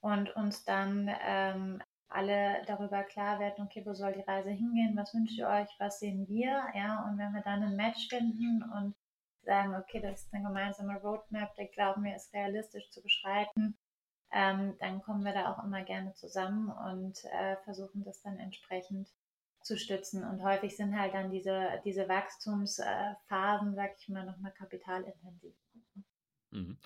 [0.01, 5.13] und uns dann ähm, alle darüber klar werden, okay, wo soll die Reise hingehen, was
[5.15, 8.95] wünscht ihr euch, was sehen wir, ja, und wenn wir dann ein Match finden und
[9.43, 13.77] sagen, okay, das ist eine gemeinsame Roadmap, der glauben wir ist realistisch zu beschreiten,
[14.33, 19.09] ähm, dann kommen wir da auch immer gerne zusammen und äh, versuchen das dann entsprechend
[19.63, 20.25] zu stützen.
[20.25, 25.55] Und häufig sind halt dann diese, diese Wachstumsphasen, sag ich mal, nochmal kapitalintensiv.
[26.57, 26.79] Mhm.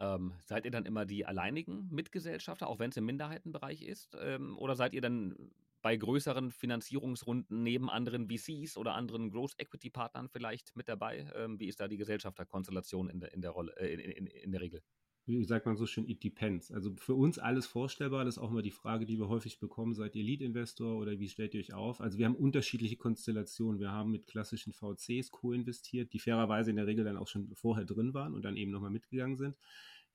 [0.00, 4.16] Ähm, seid ihr dann immer die alleinigen Mitgesellschafter, auch wenn es im Minderheitenbereich ist?
[4.20, 9.90] Ähm, oder seid ihr dann bei größeren Finanzierungsrunden neben anderen VCs oder anderen Growth Equity
[9.90, 11.30] Partnern vielleicht mit dabei?
[11.34, 14.60] Ähm, wie ist da die Gesellschafterkonstellation in der, in der äh, in, in, in der
[14.60, 14.82] Regel?
[15.28, 16.72] Wie sagt man so schön, it depends.
[16.72, 19.94] Also für uns alles vorstellbar, das ist auch immer die Frage, die wir häufig bekommen,
[19.94, 22.00] seid ihr Lead-Investor oder wie stellt ihr euch auf?
[22.00, 23.78] Also wir haben unterschiedliche Konstellationen.
[23.78, 27.84] Wir haben mit klassischen VCs co-investiert, die fairerweise in der Regel dann auch schon vorher
[27.84, 29.56] drin waren und dann eben nochmal mitgegangen sind.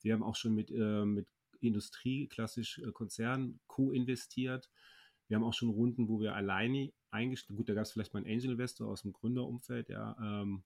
[0.02, 1.28] Wir haben auch schon mit, äh, mit
[1.60, 4.71] Industrie, klassisch äh, Konzernen co-investiert.
[5.28, 8.23] Wir haben auch schon Runden, wo wir alleine eingestellt, gut, da gab es vielleicht mal
[8.23, 10.63] einen Angel-Investor aus dem Gründerumfeld, ja, ähm,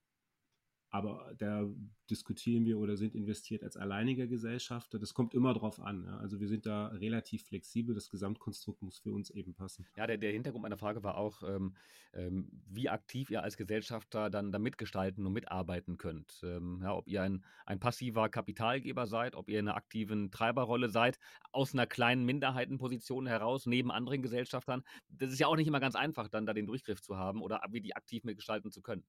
[0.90, 1.68] aber da
[2.10, 5.00] diskutieren wir oder sind investiert als alleiniger Gesellschafter.
[5.00, 6.06] Das kommt immer drauf an.
[6.06, 6.18] Ja.
[6.18, 7.94] Also wir sind da relativ flexibel.
[7.94, 9.86] Das Gesamtkonstrukt muss für uns eben passen.
[9.98, 11.76] Ja, der, der Hintergrund meiner Frage war auch, ähm,
[12.14, 16.40] ähm, wie aktiv ihr als Gesellschafter dann da mitgestalten und mitarbeiten könnt.
[16.44, 20.90] Ähm, ja, ob ihr ein, ein passiver Kapitalgeber seid, ob ihr in einer aktiven Treiberrolle
[20.90, 21.20] seid,
[21.52, 24.84] aus einer kleinen Minderheitenposition heraus, neben anderen Gesellschaftern.
[25.10, 27.62] Das ist ja auch nicht immer ganz einfach, dann da den Durchgriff zu haben oder
[27.70, 29.04] wie die aktiv mitgestalten zu können.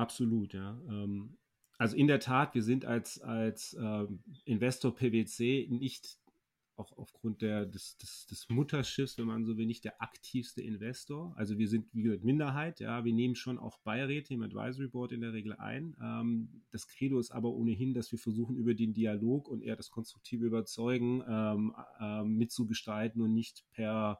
[0.00, 0.80] Absolut, ja.
[0.88, 1.36] Ähm,
[1.76, 6.18] also in der Tat, wir sind als, als ähm, Investor PwC nicht,
[6.76, 11.34] auch aufgrund der, des, des, des Mutterschiffs, wenn man so will, nicht der aktivste Investor.
[11.36, 13.04] Also wir sind, wie gesagt, Minderheit, ja.
[13.04, 15.94] Wir nehmen schon auch Beiräte im Advisory Board in der Regel ein.
[16.02, 19.90] Ähm, das Credo ist aber ohnehin, dass wir versuchen, über den Dialog und eher das
[19.90, 24.18] konstruktive Überzeugen ähm, äh, mitzugestalten und nicht per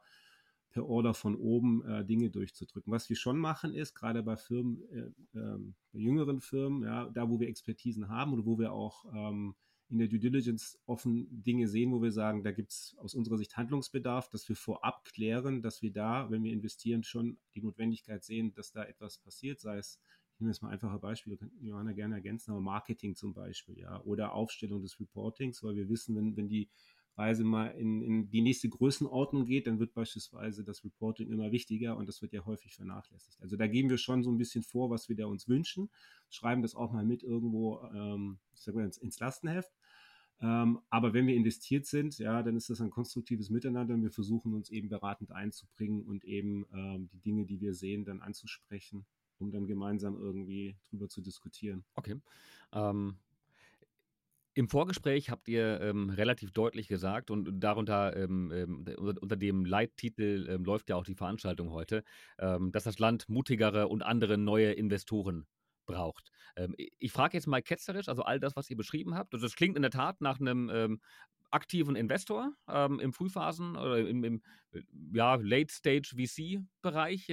[0.71, 2.91] per Order von oben äh, Dinge durchzudrücken.
[2.91, 5.57] Was wir schon machen ist, gerade bei Firmen, äh, äh,
[5.91, 9.55] bei jüngeren Firmen, ja, da wo wir Expertisen haben oder wo wir auch ähm,
[9.89, 13.37] in der Due Diligence offen Dinge sehen, wo wir sagen, da gibt es aus unserer
[13.37, 18.23] Sicht Handlungsbedarf, dass wir vorab klären, dass wir da, wenn wir investieren, schon die Notwendigkeit
[18.23, 19.99] sehen, dass da etwas passiert, sei es,
[20.33, 24.01] ich nehme jetzt mal einfache Beispiele, kann Johanna gerne ergänzen, aber Marketing zum Beispiel, ja,
[24.03, 26.69] oder Aufstellung des Reportings, weil wir wissen, wenn, wenn die
[27.17, 31.97] Reise mal in, in die nächste Größenordnung geht, dann wird beispielsweise das Reporting immer wichtiger
[31.97, 33.41] und das wird ja häufig vernachlässigt.
[33.41, 35.89] Also da geben wir schon so ein bisschen vor, was wir da uns wünschen,
[36.29, 39.71] schreiben das auch mal mit irgendwo ähm, ins, ins Lastenheft.
[40.41, 44.11] Ähm, aber wenn wir investiert sind, ja, dann ist das ein konstruktives Miteinander und wir
[44.11, 49.05] versuchen uns eben beratend einzubringen und eben ähm, die Dinge, die wir sehen, dann anzusprechen,
[49.37, 51.83] um dann gemeinsam irgendwie drüber zu diskutieren.
[51.93, 52.15] Okay.
[52.73, 53.17] Ähm,
[54.53, 59.63] im Vorgespräch habt ihr ähm, relativ deutlich gesagt und darunter ähm, ähm, unter, unter, dem
[59.65, 62.03] Leittitel ähm, läuft ja auch die Veranstaltung heute,
[62.37, 65.47] ähm, dass das Land mutigere und andere neue Investoren
[65.85, 66.31] braucht.
[66.57, 69.77] Ähm, ich frage jetzt mal ketzerisch, also all das, was ihr beschrieben habt, das klingt
[69.77, 70.99] in der Tat nach einem
[71.53, 74.41] aktiven Investor im Frühphasen oder im, im
[75.13, 77.27] ja, Late-Stage-VC-Bereich.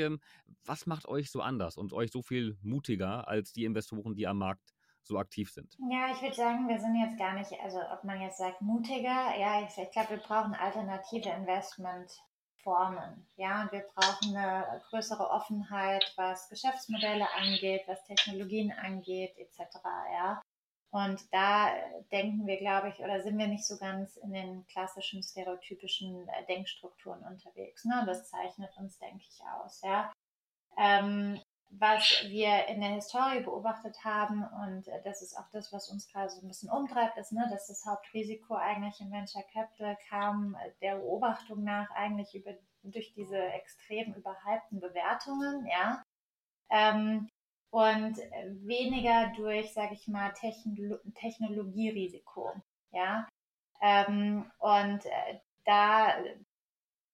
[0.65, 4.39] was macht euch so anders und euch so viel mutiger als die Investoren, die am
[4.39, 4.75] Markt
[5.09, 5.77] so aktiv sind?
[5.91, 9.37] Ja, ich würde sagen, wir sind jetzt gar nicht, also ob man jetzt sagt mutiger,
[9.37, 13.27] ja, ich, ich glaube, wir brauchen alternative Investmentformen.
[13.37, 19.79] Ja, und wir brauchen eine größere Offenheit, was Geschäftsmodelle angeht, was Technologien angeht, etc.
[20.13, 20.43] Ja.
[20.91, 21.75] Und da
[22.13, 26.47] denken wir, glaube ich, oder sind wir nicht so ganz in den klassischen stereotypischen äh,
[26.47, 27.85] Denkstrukturen unterwegs.
[27.85, 28.05] Ne?
[28.07, 29.83] Das zeichnet uns, denke ich, aus.
[29.83, 30.13] Ja.
[30.79, 31.39] Ähm,
[31.71, 36.09] was wir in der Historie beobachtet haben, und äh, das ist auch das, was uns
[36.09, 40.55] gerade so ein bisschen umtreibt, ist, ne, dass das Hauptrisiko eigentlich im Venture Capital kam,
[40.55, 42.53] äh, der Beobachtung nach eigentlich über,
[42.83, 46.03] durch diese extrem überhypten Bewertungen, ja.
[46.71, 47.29] Ähm,
[47.71, 48.17] und
[48.63, 52.55] weniger durch, sage ich mal, Techno Technologierisiko,
[52.93, 53.29] ja.
[53.83, 56.15] Ähm, und äh, da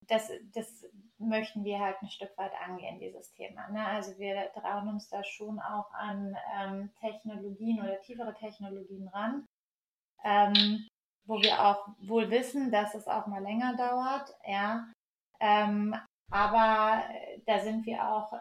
[0.07, 0.85] das, das
[1.17, 3.67] möchten wir halt ein Stück weit angehen, dieses Thema.
[3.69, 3.85] Ne?
[3.85, 9.45] Also wir trauen uns da schon auch an ähm, Technologien oder tiefere Technologien ran,
[10.23, 10.87] ähm,
[11.25, 14.87] wo wir auch wohl wissen, dass es auch mal länger dauert, ja.
[15.39, 15.95] Ähm,
[16.31, 18.39] aber äh, da sind wir auch äh,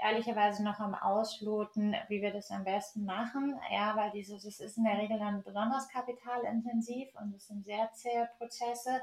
[0.00, 3.58] ehrlicherweise noch am Ausloten, wie wir das am besten machen.
[3.70, 7.90] Ja, weil dieses, es ist in der Regel dann besonders kapitalintensiv und es sind sehr
[7.92, 9.02] zähe Prozesse.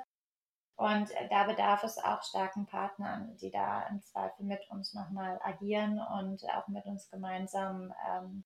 [0.75, 5.39] Und äh, da bedarf es auch starken Partnern, die da im Zweifel mit uns nochmal
[5.41, 8.43] agieren und auch mit uns gemeinsam ähm,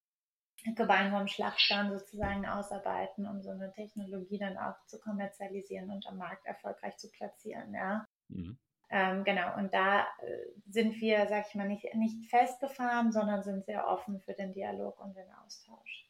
[0.75, 6.45] gemeinsam Schlachtplan sozusagen ausarbeiten, um so eine Technologie dann auch zu kommerzialisieren und am Markt
[6.45, 7.73] erfolgreich zu platzieren.
[7.73, 8.05] Ja.
[8.27, 8.57] Mhm.
[8.91, 13.65] Ähm, genau, und da äh, sind wir, sag ich mal, nicht, nicht festgefahren, sondern sind
[13.65, 16.08] sehr offen für den Dialog und den Austausch.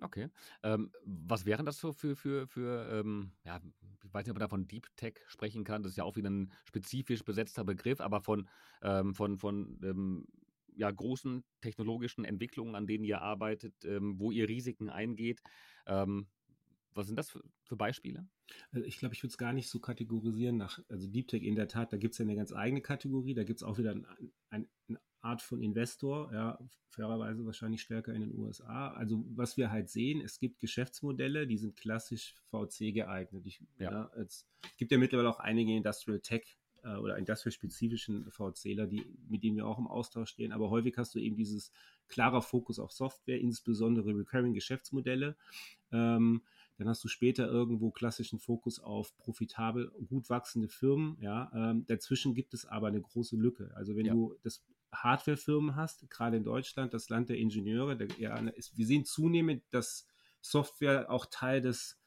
[0.00, 0.28] Okay.
[0.62, 3.60] Ähm, was wären das so für, für, für ähm, ja,
[4.04, 6.16] ich weiß nicht, ob man da von Deep Tech sprechen kann, das ist ja auch
[6.16, 8.48] wieder ein spezifisch besetzter Begriff, aber von,
[8.82, 10.26] ähm, von, von ähm,
[10.76, 15.42] ja, großen technologischen Entwicklungen, an denen ihr arbeitet, ähm, wo ihr Risiken eingeht.
[15.86, 16.28] Ähm,
[16.94, 18.28] was sind das für, für Beispiele?
[18.70, 21.56] Also ich glaube, ich würde es gar nicht so kategorisieren nach, also Deep Tech in
[21.56, 23.92] der Tat, da gibt es ja eine ganz eigene Kategorie, da gibt es auch wieder
[23.92, 24.06] ein,
[24.50, 28.92] ein, eine Art von Investor, ja, fairerweise wahrscheinlich stärker in den USA.
[28.92, 33.46] Also was wir halt sehen, es gibt Geschäftsmodelle, die sind klassisch VC geeignet.
[33.46, 33.90] Ich, ja.
[33.90, 39.42] ja es gibt ja mittlerweile auch einige Industrial Tech äh, oder industrial-spezifischen VCler, die, mit
[39.42, 40.52] denen wir auch im Austausch stehen.
[40.52, 41.72] Aber häufig hast du eben dieses
[42.08, 45.36] klarer Fokus auf Software, insbesondere Recurring Geschäftsmodelle.
[45.92, 46.42] Ähm,
[46.78, 51.18] dann hast du später irgendwo klassischen Fokus auf profitabel, gut wachsende Firmen.
[51.20, 53.72] Ja, ähm, dazwischen gibt es aber eine große Lücke.
[53.74, 54.14] Also wenn ja.
[54.14, 58.86] du das Hardwarefirmen hast, gerade in Deutschland, das Land der Ingenieure, der, ja, ist, wir
[58.86, 60.06] sehen zunehmend, dass
[60.40, 61.97] Software auch Teil des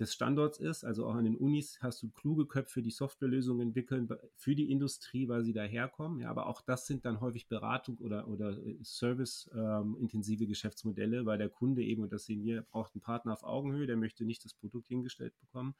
[0.00, 0.82] des Standorts ist.
[0.82, 5.28] Also auch an den Unis hast du kluge Köpfe, die Softwarelösungen entwickeln für die Industrie,
[5.28, 6.20] weil sie daherkommen.
[6.20, 11.36] Ja, aber auch das sind dann häufig Beratung oder, oder äh, Service-intensive ähm, Geschäftsmodelle, weil
[11.36, 14.44] der Kunde eben, und das sehen wir, braucht einen Partner auf Augenhöhe, der möchte nicht
[14.44, 15.74] das Produkt hingestellt bekommen.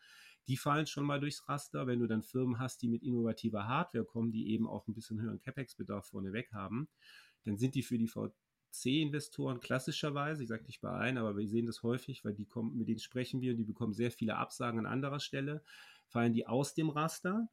[0.48, 1.86] Die fallen schon mal durchs Raster.
[1.86, 5.20] Wenn du dann Firmen hast, die mit innovativer Hardware kommen, die eben auch ein bisschen
[5.20, 6.88] höheren CapEx-Bedarf vorneweg haben,
[7.44, 8.08] dann sind die für die
[8.70, 12.76] C-Investoren klassischerweise, ich sage nicht bei allen, aber wir sehen das häufig, weil die kommen,
[12.76, 15.62] mit denen sprechen wir und die bekommen sehr viele Absagen an anderer Stelle,
[16.06, 17.48] fallen die aus dem Raster.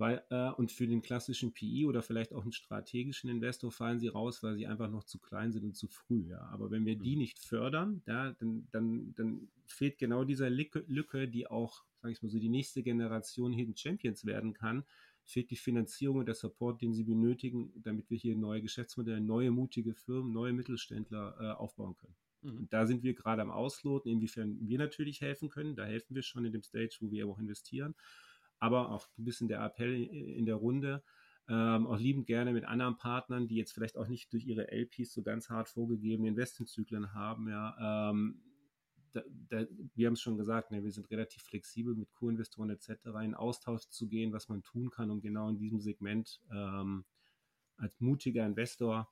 [0.00, 4.06] Weil, äh, und für den klassischen PI oder vielleicht auch einen strategischen Investor fallen sie
[4.06, 6.28] raus, weil sie einfach noch zu klein sind und zu früh.
[6.28, 6.38] Ja.
[6.52, 7.22] Aber wenn wir die mhm.
[7.22, 12.22] nicht fördern, ja, dann, dann, dann fehlt genau dieser Lücke, Lücke die auch, sage ich
[12.22, 14.84] mal so, die nächste Generation Hidden Champions werden kann,
[15.28, 19.50] fehlt die Finanzierung und der Support, den sie benötigen, damit wir hier neue Geschäftsmodelle, neue
[19.50, 22.16] mutige Firmen, neue Mittelständler äh, aufbauen können.
[22.40, 22.56] Mhm.
[22.60, 25.76] Und da sind wir gerade am Ausloten, inwiefern wir natürlich helfen können.
[25.76, 27.94] Da helfen wir schon in dem Stage, wo wir auch investieren.
[28.58, 31.02] Aber auch ein bisschen der Appell in der Runde,
[31.46, 35.12] ähm, auch liebend gerne mit anderen Partnern, die jetzt vielleicht auch nicht durch ihre LPs
[35.12, 38.40] so ganz hart vorgegebene Investmentzyklen haben, ja, ähm,
[39.12, 42.90] da, da, wir haben es schon gesagt, ne, wir sind relativ flexibel mit Co-Investoren etc.
[43.22, 47.04] in Austausch zu gehen, was man tun kann, um genau in diesem Segment ähm,
[47.76, 49.08] als mutiger Investor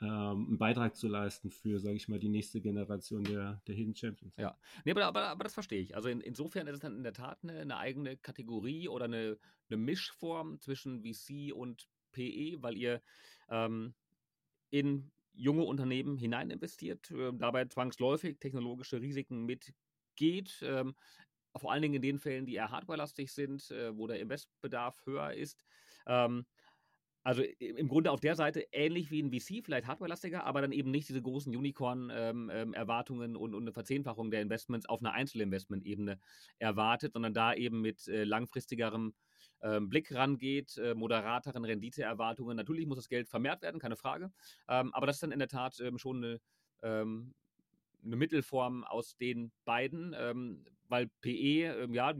[0.00, 3.94] ähm, einen Beitrag zu leisten für, sage ich mal, die nächste Generation der, der Hidden
[3.94, 4.34] Champions.
[4.36, 5.94] Ja, nee, aber, aber, aber das verstehe ich.
[5.94, 9.38] Also in, insofern ist es dann in der Tat eine, eine eigene Kategorie oder eine,
[9.68, 13.02] eine Mischform zwischen VC und PE, weil ihr
[13.50, 13.94] ähm,
[14.70, 20.60] in junge Unternehmen hinein investiert, äh, dabei zwangsläufig technologische Risiken mitgeht.
[20.62, 20.94] Ähm,
[21.56, 25.32] vor allen Dingen in den Fällen, die eher hardwarelastig sind, äh, wo der Investbedarf höher
[25.32, 25.64] ist.
[26.06, 26.46] Ähm,
[27.22, 30.90] also im Grunde auf der Seite ähnlich wie ein VC, vielleicht hardwarelastiger, aber dann eben
[30.90, 36.18] nicht diese großen Unicorn-Erwartungen ähm, ähm und, und, eine Verzehnfachung der Investments auf einer Einzelinvestment-Ebene
[36.58, 39.12] erwartet, sondern da eben mit äh, langfristigerem
[39.62, 42.56] ähm, Blick rangeht, äh, moderateren Renditeerwartungen.
[42.56, 44.32] Natürlich muss das Geld vermehrt werden, keine Frage.
[44.68, 46.40] Ähm, aber das ist dann in der Tat ähm, schon eine,
[46.82, 47.34] ähm,
[48.04, 52.12] eine Mittelform aus den beiden, ähm, weil PE, ja,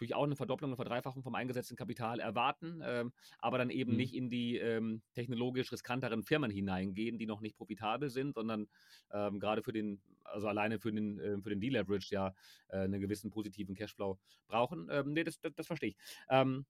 [0.00, 3.96] natürlich auch eine Verdopplung, eine Verdreifachung vom eingesetzten Kapital erwarten, ähm, aber dann eben mhm.
[3.98, 8.66] nicht in die ähm, technologisch riskanteren Firmen hineingehen, die noch nicht profitabel sind, sondern
[9.12, 12.34] ähm, gerade für den, also alleine für den, äh, für den Deleverage ja
[12.68, 14.88] äh, einen gewissen positiven Cashflow brauchen.
[14.90, 15.96] Ähm, nee, das, das, das verstehe ich.
[16.30, 16.64] Ähm,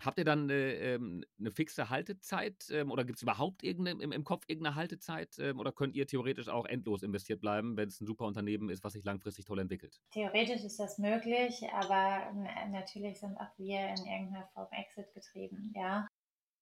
[0.00, 4.12] Habt ihr dann äh, ähm, eine fixe Haltezeit ähm, oder gibt es überhaupt irgendeine, im,
[4.12, 8.00] im, Kopf irgendeine Haltezeit ähm, oder könnt ihr theoretisch auch endlos investiert bleiben, wenn es
[8.00, 10.00] ein super Unternehmen ist, was sich langfristig toll entwickelt?
[10.10, 12.32] Theoretisch ist das möglich, aber
[12.70, 16.06] natürlich sind auch wir in irgendeiner Form Exit getrieben, ja.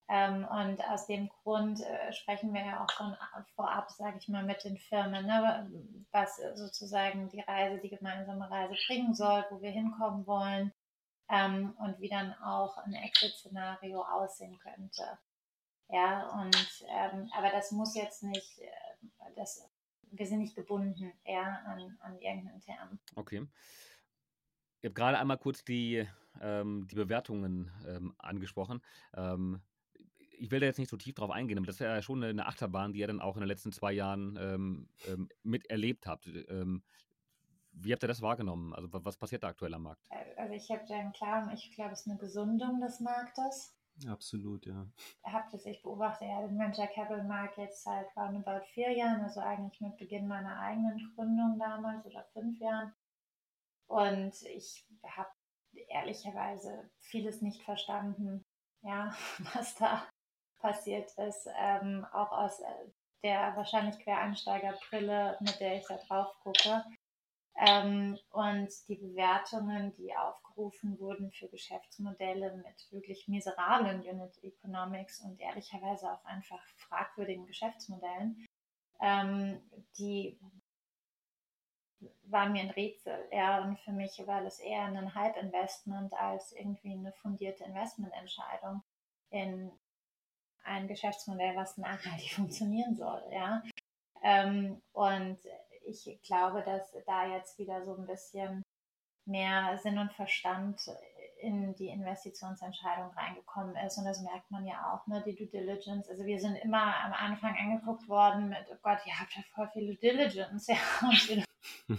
[0.09, 3.17] Ähm, und aus dem Grund äh, sprechen wir ja auch schon
[3.55, 5.71] vorab, sage ich mal, mit den Firmen, ne,
[6.11, 10.73] was sozusagen die Reise, die gemeinsame Reise bringen soll, wo wir hinkommen wollen
[11.29, 15.19] ähm, und wie dann auch ein Exit-Szenario aussehen könnte.
[15.89, 18.71] Ja, und ähm, aber das muss jetzt nicht, äh,
[19.37, 19.69] das,
[20.11, 22.99] wir sind nicht gebunden ja, an, an irgendeinen Term.
[23.15, 23.47] Okay.
[24.81, 26.09] Ich habe gerade einmal kurz die,
[26.41, 28.83] ähm, die Bewertungen ähm, angesprochen.
[29.15, 29.61] Ähm,
[30.31, 32.47] ich will da jetzt nicht so tief drauf eingehen, aber das ist ja schon eine
[32.47, 36.27] Achterbahn, die ihr dann auch in den letzten zwei Jahren ähm, ähm, miterlebt habt.
[37.73, 38.75] Wie habt ihr das wahrgenommen?
[38.75, 40.03] Also was passiert da aktuell am Markt?
[40.11, 43.75] Äh, also ich habe da einen klaren, ich glaube, es ist eine Gesundung des Marktes.
[44.09, 44.87] Absolut, ja.
[45.25, 49.41] Habt es, ich beobachte ja den Venture Capital Markt jetzt seit roundabout vier Jahren, also
[49.41, 52.93] eigentlich mit Beginn meiner eigenen Gründung damals oder fünf Jahren.
[53.87, 55.31] Und ich habe
[55.89, 58.45] ehrlicherweise vieles nicht verstanden,
[58.83, 59.15] ja,
[59.55, 60.07] was da
[60.61, 62.91] passiert ist, ähm, auch aus äh,
[63.23, 66.85] der wahrscheinlich Quereinsteigerbrille, mit der ich da drauf gucke.
[67.57, 75.39] Ähm, und die Bewertungen, die aufgerufen wurden für Geschäftsmodelle mit wirklich miserablen Unit Economics und
[75.39, 78.47] ehrlicherweise auch einfach fragwürdigen Geschäftsmodellen,
[79.01, 79.61] ähm,
[79.99, 80.39] die
[82.25, 83.29] war mir ein Rätsel.
[83.31, 88.83] Ja, und für mich war das eher ein Halbinvestment als irgendwie eine fundierte Investmententscheidung
[89.31, 89.71] in
[90.65, 93.23] ein Geschäftsmodell, was nachhaltig funktionieren soll.
[93.31, 93.63] Ja,
[94.23, 95.39] ähm, und
[95.87, 98.63] ich glaube, dass da jetzt wieder so ein bisschen
[99.25, 100.81] mehr Sinn und Verstand
[101.41, 103.99] in die Investitionsentscheidung reingekommen ist.
[103.99, 106.09] Und das merkt man ja auch, ne, die Due Diligence.
[106.09, 109.69] Also wir sind immer am Anfang angeguckt worden mit, oh Gott, ihr habt ja voll
[109.73, 110.77] viel Due Diligence, ja.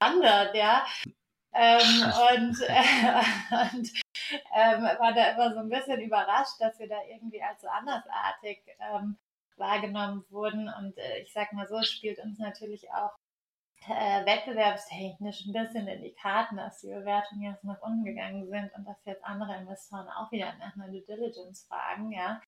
[0.00, 0.22] Und
[0.54, 0.86] ja.
[1.58, 2.02] Ähm,
[2.32, 3.22] und äh,
[3.72, 3.90] und
[4.54, 8.62] ähm, war da immer so ein bisschen überrascht, dass wir da irgendwie als so andersartig
[8.78, 9.16] ähm,
[9.58, 10.68] wahrgenommen wurden.
[10.68, 13.12] Und äh, ich sag mal so, spielt uns natürlich auch
[13.88, 18.72] äh, wettbewerbstechnisch ein bisschen in die Karten, dass die Bewertungen jetzt nach unten gegangen sind
[18.74, 22.40] und dass jetzt andere Investoren auch wieder nach einer Due Diligence fragen, ja.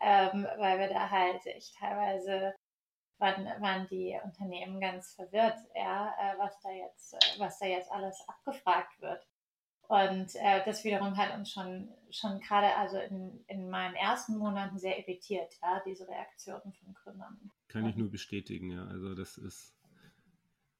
[0.00, 2.54] Ähm, weil wir da halt ich teilweise
[3.18, 7.92] waren, waren die Unternehmen ganz verwirrt, ja, äh, was da jetzt, äh, was da jetzt
[7.92, 9.26] alles abgefragt wird.
[9.90, 14.78] Und äh, das wiederum hat uns schon, schon gerade also in, in meinen ersten Monaten
[14.78, 17.50] sehr irritiert, ja, diese Reaktionen von Gründern.
[17.66, 18.84] Kann ich nur bestätigen, ja.
[18.84, 19.74] Also das ist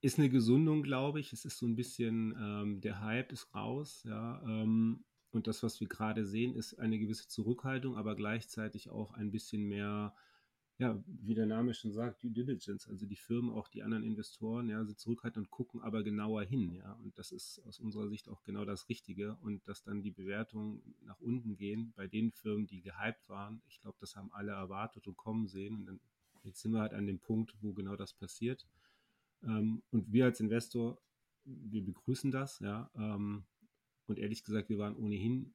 [0.00, 1.32] ist eine Gesundung, glaube ich.
[1.32, 4.40] Es ist so ein bisschen, ähm, der Hype ist raus, ja.
[4.44, 9.32] Ähm, und das, was wir gerade sehen, ist eine gewisse Zurückhaltung, aber gleichzeitig auch ein
[9.32, 10.14] bisschen mehr,
[10.80, 12.88] ja, wie der Name schon sagt, Due Diligence.
[12.88, 16.72] Also die Firmen, auch die anderen Investoren, ja, sind zurückhaltend und gucken aber genauer hin,
[16.72, 16.94] ja.
[17.04, 19.36] Und das ist aus unserer Sicht auch genau das Richtige.
[19.42, 23.78] Und dass dann die Bewertungen nach unten gehen bei den Firmen, die gehypt waren, ich
[23.82, 25.76] glaube, das haben alle erwartet und kommen sehen.
[25.76, 26.00] Und dann,
[26.44, 28.66] jetzt sind wir halt an dem Punkt, wo genau das passiert.
[29.42, 30.98] Ähm, und wir als Investor,
[31.44, 32.90] wir begrüßen das, ja.
[32.94, 33.44] Ähm,
[34.06, 35.52] und ehrlich gesagt, wir waren ohnehin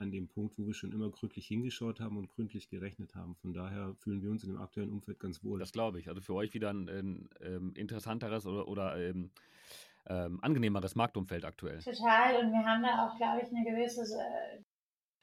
[0.00, 3.34] an dem Punkt, wo wir schon immer gründlich hingeschaut haben und gründlich gerechnet haben.
[3.36, 5.58] Von daher fühlen wir uns in dem aktuellen Umfeld ganz wohl.
[5.58, 6.08] Das glaube ich.
[6.08, 9.30] Also für euch wieder ein, ein, ein ähm, interessanteres oder, oder ähm,
[10.08, 11.80] ähm, angenehmeres Marktumfeld aktuell.
[11.80, 12.36] Total.
[12.44, 14.62] Und wir haben da auch, glaube ich, eine gewisse äh,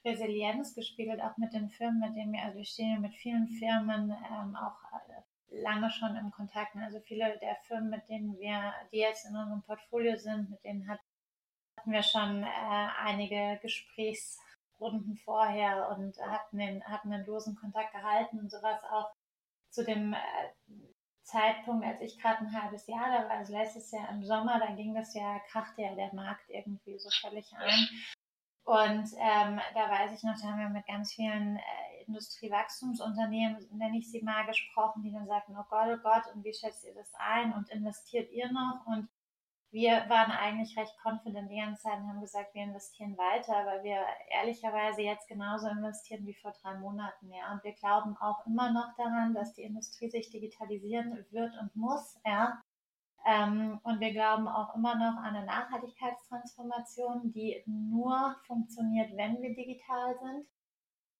[0.07, 4.11] Resilienz gespiegelt, auch mit den Firmen, mit denen wir, also wir stehen mit vielen Firmen
[4.11, 6.75] ähm, auch äh, lange schon im Kontakt.
[6.75, 10.87] Also viele der Firmen, mit denen wir, die jetzt in unserem Portfolio sind, mit denen
[10.87, 11.01] hatten
[11.85, 13.59] wir schon äh, einige
[14.83, 19.11] Gesprächsrunden vorher und hatten den, hatten den losen Kontakt gehalten und sowas auch
[19.69, 20.17] zu dem äh,
[21.23, 24.73] Zeitpunkt, als ich gerade ein halbes Jahr da war, also letztes Jahr im Sommer, da
[24.75, 27.87] ging das ja, krachte ja der Markt irgendwie so völlig ein.
[28.65, 33.97] Und ähm, da weiß ich noch, da haben wir mit ganz vielen äh, Industriewachstumsunternehmen, nenne
[33.97, 36.93] ich sie mal, gesprochen, die dann sagten, oh Gott, oh Gott, und wie schätzt ihr
[36.93, 38.85] das ein und investiert ihr noch?
[38.85, 39.09] Und
[39.73, 43.83] wir waren eigentlich recht confident die ganze Zeit und haben gesagt, wir investieren weiter, weil
[43.83, 47.31] wir ehrlicherweise jetzt genauso investieren wie vor drei Monaten.
[47.31, 47.51] Ja.
[47.51, 52.19] Und wir glauben auch immer noch daran, dass die Industrie sich digitalisieren wird und muss.
[52.23, 52.61] Ja.
[53.25, 59.55] Ähm, und wir glauben auch immer noch an eine Nachhaltigkeitstransformation, die nur funktioniert, wenn wir
[59.55, 60.45] digital sind.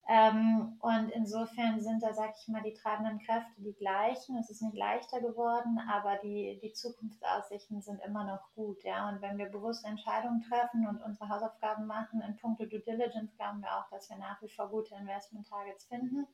[0.05, 4.37] Ähm, und insofern sind da, sag ich mal, die treibenden Kräfte die gleichen.
[4.37, 8.83] Es ist nicht leichter geworden, aber die, die Zukunftsaussichten sind immer noch gut.
[8.83, 9.07] Ja?
[9.07, 13.61] Und wenn wir bewusst Entscheidungen treffen und unsere Hausaufgaben machen in puncto Due Diligence, glauben
[13.61, 16.27] wir auch, dass wir nach wie vor gute Investment-Targets finden.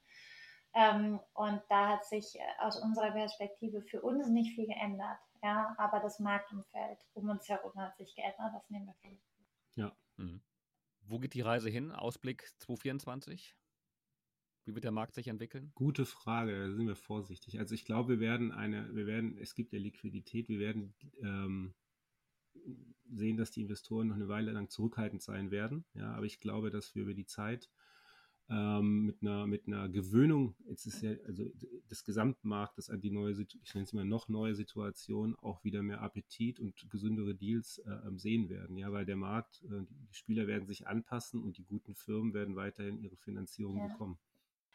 [0.74, 5.20] Ähm, und da hat sich äh, aus unserer Perspektive für uns nicht viel geändert.
[5.44, 8.52] Ja, aber das Marktumfeld um uns herum hat sich geändert.
[8.54, 9.18] Das nehmen wir für.
[9.76, 9.92] Ja.
[10.18, 10.42] Mhm.
[11.02, 11.92] Wo geht die Reise hin?
[11.92, 13.56] Ausblick 2024?
[14.70, 15.72] Wie wird der Markt sich entwickeln?
[15.74, 17.58] Gute Frage, da sind wir vorsichtig.
[17.58, 20.94] Also ich glaube, wir werden eine, wir werden, es gibt ja Liquidität, wir werden
[21.24, 21.74] ähm,
[23.10, 25.86] sehen, dass die Investoren noch eine Weile lang zurückhaltend sein werden.
[25.96, 27.68] Ja, aber ich glaube, dass wir über die Zeit
[28.48, 31.46] ähm, mit, einer, mit einer Gewöhnung, jetzt ist ja also
[31.90, 36.02] des Gesamtmarktes an die neue, ich nenne es mal noch neue Situation, auch wieder mehr
[36.02, 38.78] Appetit und gesündere Deals äh, ähm, sehen werden.
[38.78, 42.56] Ja, weil der Markt, äh, die Spieler werden sich anpassen und die guten Firmen werden
[42.56, 43.88] weiterhin ihre Finanzierung ja.
[43.88, 44.20] bekommen.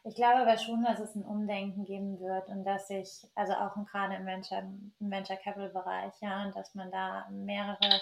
[0.07, 3.73] Ich glaube aber schon, dass es ein Umdenken geben wird und dass sich, also auch
[3.87, 8.01] gerade im Venture, im Venture Capital Bereich, ja, und dass man da mehrere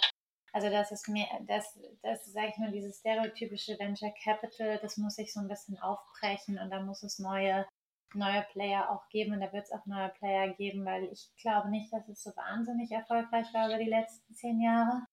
[0.54, 5.16] also das ist mehr, das, das sage ich mal, dieses stereotypische Venture Capital, das muss
[5.16, 7.66] sich so ein bisschen aufbrechen und da muss es neue,
[8.14, 11.70] neue Player auch geben und da wird es auch neue Player geben, weil ich glaube
[11.70, 15.08] nicht, dass es so wahnsinnig erfolgreich war über die letzten zehn Jahre.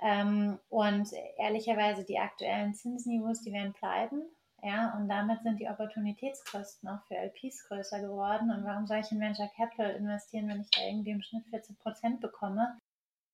[0.00, 4.22] Ähm, und ehrlicherweise die aktuellen Zinsniveaus, die werden bleiben.
[4.62, 8.50] Ja, und damit sind die Opportunitätskosten auch für LPs größer geworden.
[8.50, 11.76] Und warum soll ich in Venture Capital investieren, wenn ich da irgendwie im Schnitt 14
[11.76, 12.78] Prozent bekomme?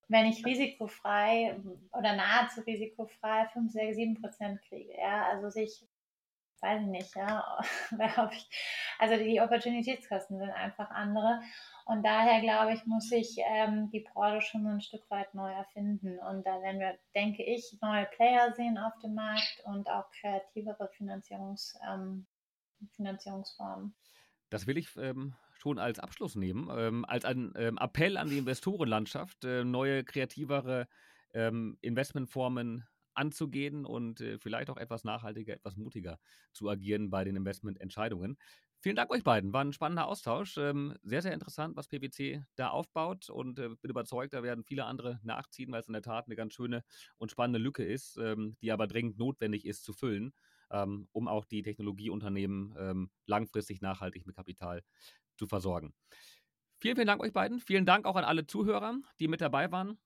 [0.08, 1.56] wenn ich risikofrei
[1.92, 4.92] oder nahezu risikofrei 5, 6, 7 Prozent kriege.
[4.98, 5.84] Ja, also sich,
[6.62, 7.44] weiß ich nicht, ja,
[8.98, 11.40] also die Opportunitätskosten sind einfach andere.
[11.84, 16.18] Und daher glaube ich, muss sich ähm, die Branche schon ein Stück weit neu erfinden.
[16.18, 20.88] Und da werden wir, denke ich, neue Player sehen auf dem Markt und auch kreativere
[20.96, 22.26] Finanzierungs, ähm,
[22.96, 23.94] Finanzierungsformen.
[24.50, 28.38] Das will ich ähm, schon als Abschluss nehmen, ähm, als ein ähm, Appell an die
[28.38, 30.88] Investorenlandschaft, äh, neue, kreativere
[31.32, 32.86] ähm, Investmentformen
[33.18, 36.18] anzugehen und äh, vielleicht auch etwas nachhaltiger, etwas mutiger
[36.52, 38.38] zu agieren bei den Investmententscheidungen.
[38.80, 39.52] Vielen Dank euch beiden.
[39.52, 40.56] War ein spannender Austausch.
[40.56, 44.84] Ähm, sehr, sehr interessant, was PwC da aufbaut und äh, bin überzeugt, da werden viele
[44.84, 46.84] andere nachziehen, weil es in der Tat eine ganz schöne
[47.16, 50.32] und spannende Lücke ist, ähm, die aber dringend notwendig ist zu füllen,
[50.70, 54.82] ähm, um auch die Technologieunternehmen ähm, langfristig nachhaltig mit Kapital
[55.36, 55.92] zu versorgen.
[56.80, 57.60] Vielen, vielen Dank euch beiden.
[57.60, 59.98] Vielen Dank auch an alle Zuhörer, die mit dabei waren.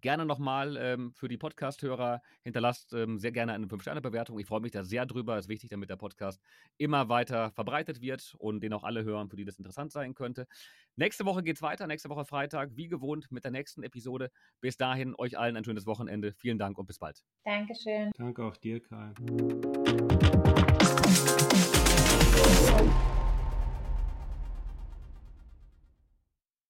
[0.00, 4.38] Gerne nochmal ähm, für die Podcast-Hörer hinterlasst ähm, sehr gerne eine 5-Sterne-Bewertung.
[4.38, 5.36] Ich freue mich da sehr drüber.
[5.36, 6.40] Es ist wichtig, damit der Podcast
[6.78, 10.46] immer weiter verbreitet wird und den auch alle hören, für die das interessant sein könnte.
[10.96, 14.30] Nächste Woche geht es weiter, nächste Woche Freitag, wie gewohnt, mit der nächsten Episode.
[14.60, 16.32] Bis dahin, euch allen ein schönes Wochenende.
[16.32, 17.24] Vielen Dank und bis bald.
[17.44, 18.10] Dankeschön.
[18.16, 19.14] Danke auch dir, Karl.